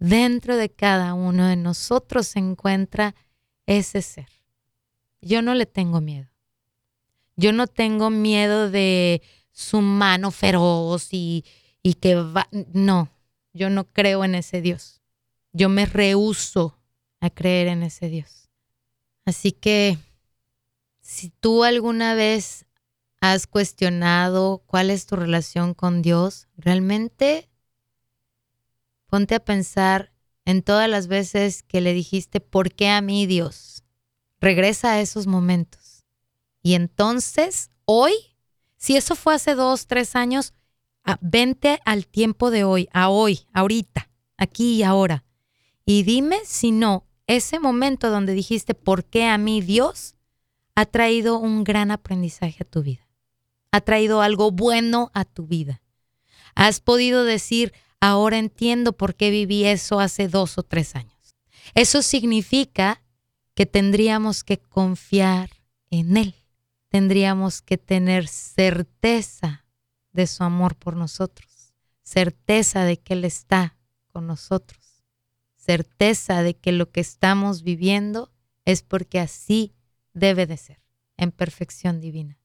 Dentro 0.02 0.58
de 0.58 0.72
cada 0.72 1.14
uno 1.14 1.46
de 1.46 1.56
nosotros 1.56 2.26
se 2.26 2.40
encuentra 2.40 3.14
ese 3.68 4.02
ser. 4.02 4.30
Yo 5.22 5.44
no 5.44 5.54
le 5.54 5.68
tengo 5.68 6.02
miedo. 6.02 6.28
Yo 7.36 7.54
no 7.54 7.68
tengo 7.68 8.10
miedo 8.10 8.72
de 8.72 9.22
su 9.52 9.80
mano 9.80 10.32
feroz 10.32 11.10
y, 11.12 11.46
y 11.84 11.94
que 11.94 12.16
va. 12.16 12.48
No, 12.74 13.12
yo 13.54 13.70
no 13.70 13.94
creo 13.94 14.26
en 14.26 14.34
ese 14.34 14.60
Dios. 14.60 15.04
Yo 15.54 15.70
me 15.70 15.86
rehuso 15.86 16.80
a 17.20 17.30
creer 17.30 17.68
en 17.68 17.84
ese 17.84 18.10
Dios. 18.10 18.50
Así 19.24 19.52
que 19.52 20.00
si 21.00 21.30
tú 21.30 21.64
alguna 21.64 22.16
vez 22.16 22.66
has 23.20 23.46
cuestionado 23.46 24.64
cuál 24.66 24.90
es 24.90 25.06
tu 25.06 25.16
relación 25.16 25.76
con 25.76 26.02
Dios, 26.02 26.48
realmente 26.58 27.51
ponte 29.12 29.36
a 29.36 29.44
pensar 29.44 30.14
en 30.46 30.64
todas 30.64 30.90
las 30.90 31.08
veces 31.08 31.64
que 31.64 31.82
le 31.82 31.94
dijiste, 31.94 32.40
¿por 32.40 32.74
qué 32.74 32.88
a 32.88 33.02
mí 33.02 33.26
Dios? 33.26 33.84
Regresa 34.40 34.94
a 34.94 35.02
esos 35.02 35.28
momentos. 35.28 36.06
Y 36.64 36.76
entonces, 36.76 37.72
hoy, 37.84 38.14
si 38.78 38.96
eso 38.96 39.16
fue 39.16 39.36
hace 39.36 39.54
dos, 39.54 39.88
tres 39.88 40.16
años, 40.16 40.54
vente 41.20 41.82
al 41.84 42.08
tiempo 42.08 42.52
de 42.52 42.64
hoy, 42.64 42.88
a 42.94 43.10
hoy, 43.10 43.42
ahorita, 43.52 44.10
aquí 44.38 44.76
y 44.78 44.84
ahora. 44.84 45.26
Y 45.86 46.04
dime 46.04 46.40
si 46.46 46.72
no, 46.72 47.06
ese 47.28 47.60
momento 47.60 48.10
donde 48.10 48.32
dijiste, 48.32 48.76
¿por 48.76 49.04
qué 49.04 49.26
a 49.26 49.38
mí 49.38 49.60
Dios? 49.60 50.16
ha 50.74 50.86
traído 50.86 51.38
un 51.38 51.64
gran 51.64 51.92
aprendizaje 51.92 52.58
a 52.62 52.66
tu 52.66 52.82
vida. 52.82 53.08
Ha 53.72 53.82
traído 53.82 54.22
algo 54.22 54.52
bueno 54.52 55.12
a 55.14 55.26
tu 55.26 55.46
vida. 55.46 55.82
Has 56.56 56.80
podido 56.80 57.24
decir, 57.26 57.74
ahora 58.02 58.38
entiendo 58.38 58.92
por 58.94 59.16
qué 59.16 59.30
viví 59.30 59.64
eso 59.64 60.02
hace 60.02 60.28
dos 60.28 60.58
o 60.58 60.64
tres 60.64 60.96
años. 60.96 61.38
Eso 61.74 62.02
significa 62.02 63.02
que 63.54 63.66
tendríamos 63.66 64.44
que 64.44 64.58
confiar 64.58 65.50
en 65.90 66.18
Él. 66.18 66.36
Tendríamos 66.90 67.62
que 67.62 67.78
tener 67.78 68.28
certeza 68.28 69.66
de 70.12 70.28
su 70.28 70.44
amor 70.44 70.76
por 70.76 70.98
nosotros, 70.98 71.74
certeza 72.02 72.84
de 72.84 72.98
que 72.98 73.14
Él 73.14 73.24
está 73.24 73.78
con 74.08 74.28
nosotros, 74.28 75.06
certeza 75.56 76.44
de 76.44 76.56
que 76.56 76.74
lo 76.74 76.92
que 76.92 77.00
estamos 77.00 77.64
viviendo 77.64 78.34
es 78.66 78.82
porque 78.84 79.20
así 79.20 79.74
debe 80.14 80.48
de 80.48 80.58
ser, 80.58 80.82
en 81.16 81.32
perfección 81.32 82.02
divina. 82.02 82.38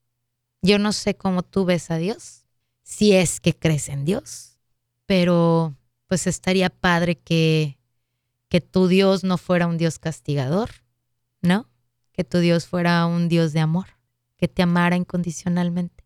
Yo 0.63 0.79
no 0.79 0.93
sé 0.93 1.17
cómo 1.17 1.43
tú 1.43 1.65
ves 1.65 1.91
a 1.91 1.97
Dios, 1.97 2.45
si 2.83 3.15
es 3.15 3.41
que 3.41 3.57
crees 3.57 3.89
en 3.89 4.05
Dios, 4.05 4.56
pero 5.07 5.75
pues 6.07 6.27
estaría 6.27 6.69
padre 6.71 7.17
que, 7.17 7.79
que 8.49 8.61
tu 8.61 8.89
Dios 8.89 9.25
no 9.25 9.39
fuera 9.39 9.67
un 9.67 9.79
Dios 9.79 9.99
castigador, 9.99 10.71
¿no? 11.41 11.69
Que 12.13 12.25
tu 12.25 12.39
Dios 12.39 12.67
fuera 12.67 13.07
un 13.07 13.29
Dios 13.29 13.53
de 13.53 13.61
amor, 13.61 13.87
que 14.37 14.49
te 14.49 14.63
amara 14.63 14.97
incondicionalmente 14.97 16.05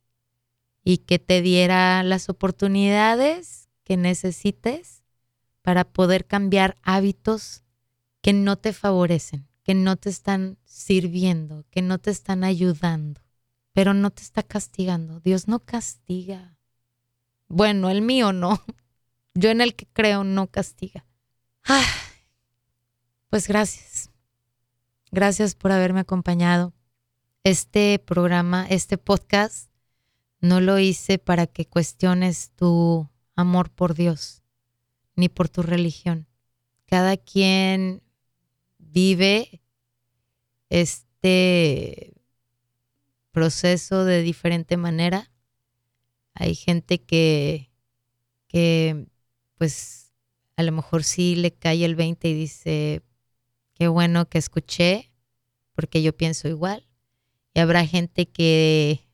y 0.85 0.99
que 0.99 1.19
te 1.19 1.43
diera 1.43 2.03
las 2.03 2.29
oportunidades 2.29 3.69
que 3.85 3.97
necesites 3.97 5.03
para 5.63 5.85
poder 5.85 6.27
cambiar 6.27 6.79
hábitos 6.83 7.63
que 8.23 8.33
no 8.33 8.57
te 8.57 8.73
favorecen, 8.73 9.49
que 9.63 9.75
no 9.75 9.97
te 9.97 10.11
están 10.11 10.59
sirviendo, 10.65 11.65
que 11.71 11.83
no 11.83 11.99
te 11.99 12.11
están 12.11 12.45
ayudando, 12.45 13.21
pero 13.73 13.95
no 13.95 14.11
te 14.11 14.23
está 14.23 14.43
castigando. 14.43 15.21
Dios 15.21 15.49
no 15.49 15.61
castiga. 15.61 16.57
Bueno, 17.49 17.91
el 17.91 18.03
mío 18.03 18.33
no. 18.33 18.61
Yo 19.35 19.51
en 19.51 19.61
el 19.61 19.75
que 19.75 19.87
creo 19.87 20.25
no 20.25 20.49
castiga. 20.49 21.07
pues 23.29 23.47
gracias. 23.49 24.11
Gracias 25.11 25.55
por 25.55 25.73
haberme 25.73 26.01
acompañado. 26.01 26.73
Este 27.43 27.99
programa, 27.99 28.67
este 28.69 28.99
podcast 28.99 29.71
no 30.41 30.61
lo 30.61 30.79
hice 30.79 31.19
para 31.19 31.47
que 31.47 31.67
cuestiones 31.67 32.51
tu 32.57 33.09
amor 33.35 33.71
por 33.71 33.95
Dios 33.95 34.43
ni 35.17 35.29
por 35.29 35.49
tu 35.49 35.63
religión. 35.63 36.27
Cada 36.87 37.17
quien 37.17 38.03
vive 38.79 39.63
este 40.71 42.15
proceso 43.31 44.05
de 44.05 44.23
diferente 44.23 44.77
manera. 44.77 45.31
Hay 46.35 46.55
gente 46.55 47.03
que, 47.03 47.71
que 48.49 49.07
pues 49.61 50.15
a 50.57 50.63
lo 50.63 50.73
mejor 50.73 51.05
sí 51.05 51.37
le 51.37 51.53
cae 51.53 51.85
el 51.85 51.95
20 51.95 52.31
y 52.31 52.33
dice, 52.33 53.03
qué 53.75 53.89
bueno 53.89 54.27
que 54.27 54.39
escuché, 54.39 55.13
porque 55.75 56.01
yo 56.01 56.17
pienso 56.17 56.49
igual. 56.49 56.89
Y 57.53 57.61
habrá 57.61 57.87
gente 57.87 58.25
que 58.25 59.07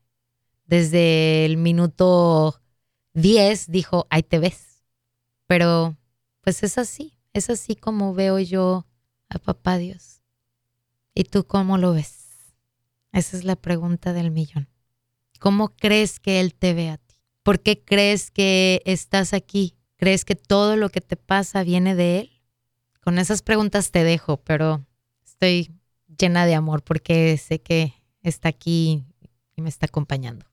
desde 0.65 1.47
el 1.47 1.57
minuto 1.57 2.63
10 3.15 3.73
dijo, 3.73 4.07
ahí 4.09 4.23
te 4.23 4.39
ves. 4.39 4.85
Pero 5.49 5.97
pues 6.43 6.63
es 6.63 6.79
así, 6.79 7.19
es 7.33 7.51
así 7.51 7.75
como 7.75 8.15
veo 8.15 8.39
yo 8.39 8.87
a 9.29 9.41
papá 9.41 9.79
Dios. 9.79 10.23
¿Y 11.13 11.25
tú 11.25 11.45
cómo 11.45 11.77
lo 11.77 11.93
ves? 11.93 12.55
Esa 13.11 13.37
es 13.37 13.43
la 13.43 13.57
pregunta 13.57 14.13
del 14.13 14.31
millón. 14.31 14.69
¿Cómo 15.41 15.75
crees 15.75 16.21
que 16.21 16.39
Él 16.39 16.55
te 16.55 16.73
ve 16.73 16.91
a 16.91 16.99
ti? 16.99 17.17
¿Por 17.43 17.59
qué 17.59 17.83
crees 17.83 18.31
que 18.31 18.81
estás 18.85 19.33
aquí? 19.33 19.76
¿Crees 19.97 20.25
que 20.25 20.37
todo 20.37 20.77
lo 20.77 20.91
que 20.91 21.01
te 21.01 21.17
pasa 21.17 21.63
viene 21.63 21.95
de 21.95 22.21
Él? 22.21 22.31
Con 23.01 23.19
esas 23.19 23.43
preguntas 23.43 23.91
te 23.91 24.05
dejo, 24.05 24.39
pero 24.39 24.85
estoy 25.25 25.71
llena 26.19 26.47
de 26.47 26.55
amor 26.55 26.83
porque 26.83 27.37
sé 27.39 27.61
que 27.61 27.95
está 28.23 28.49
aquí 28.49 29.05
y 29.55 29.63
me 29.63 29.69
está 29.69 29.87
acompañando. 29.87 30.47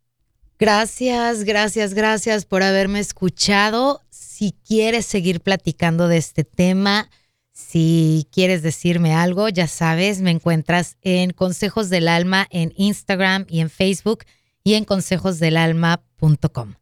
Gracias, 0.60 1.44
gracias, 1.44 1.94
gracias 1.94 2.46
por 2.46 2.64
haberme 2.64 3.00
escuchado. 3.00 4.02
Si 4.10 4.56
quieres 4.66 5.06
seguir 5.06 5.42
platicando 5.42 6.08
de 6.08 6.18
este 6.18 6.44
tema, 6.44 7.10
si 7.52 8.28
quieres 8.32 8.62
decirme 8.62 9.14
algo, 9.14 9.50
ya 9.50 9.68
sabes, 9.68 10.22
me 10.22 10.32
encuentras 10.32 10.98
en 11.02 11.32
Consejos 11.32 11.90
del 11.90 12.08
Alma 12.08 12.48
en 12.50 12.74
Instagram 12.78 13.46
y 13.50 13.60
en 13.60 13.70
Facebook 13.70 14.26
y 14.64 14.76
en 14.76 14.86
consejosdelalma.com. 14.86 16.76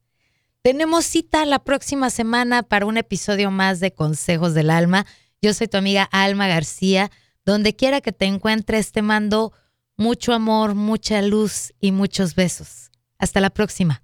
Tenemos 0.63 1.06
cita 1.06 1.43
la 1.47 1.58
próxima 1.58 2.12
semana 2.12 2.62
para 2.62 2.86
un 2.86 2.97
episodio 2.97 3.50
más 3.50 3.80
de 3.80 3.93
Consejos 3.93 4.54
del 4.54 4.69
Alma. 4.69 5.08
Yo 5.41 5.56
soy 5.56 5.67
tu 5.67 5.78
amiga 5.78 6.04
Alma 6.12 6.47
García. 6.47 7.10
Donde 7.43 7.76
quiera 7.76 8.02
que 8.02 8.12
te 8.12 8.26
encuentres, 8.26 8.91
te 8.91 9.02
mando 9.02 9.54
mucho 9.97 10.34
amor, 10.34 10.76
mucha 10.76 11.24
luz 11.24 11.74
y 11.80 11.91
muchos 11.91 12.36
besos. 12.36 12.91
Hasta 13.17 13.41
la 13.41 13.50
próxima. 13.50 14.04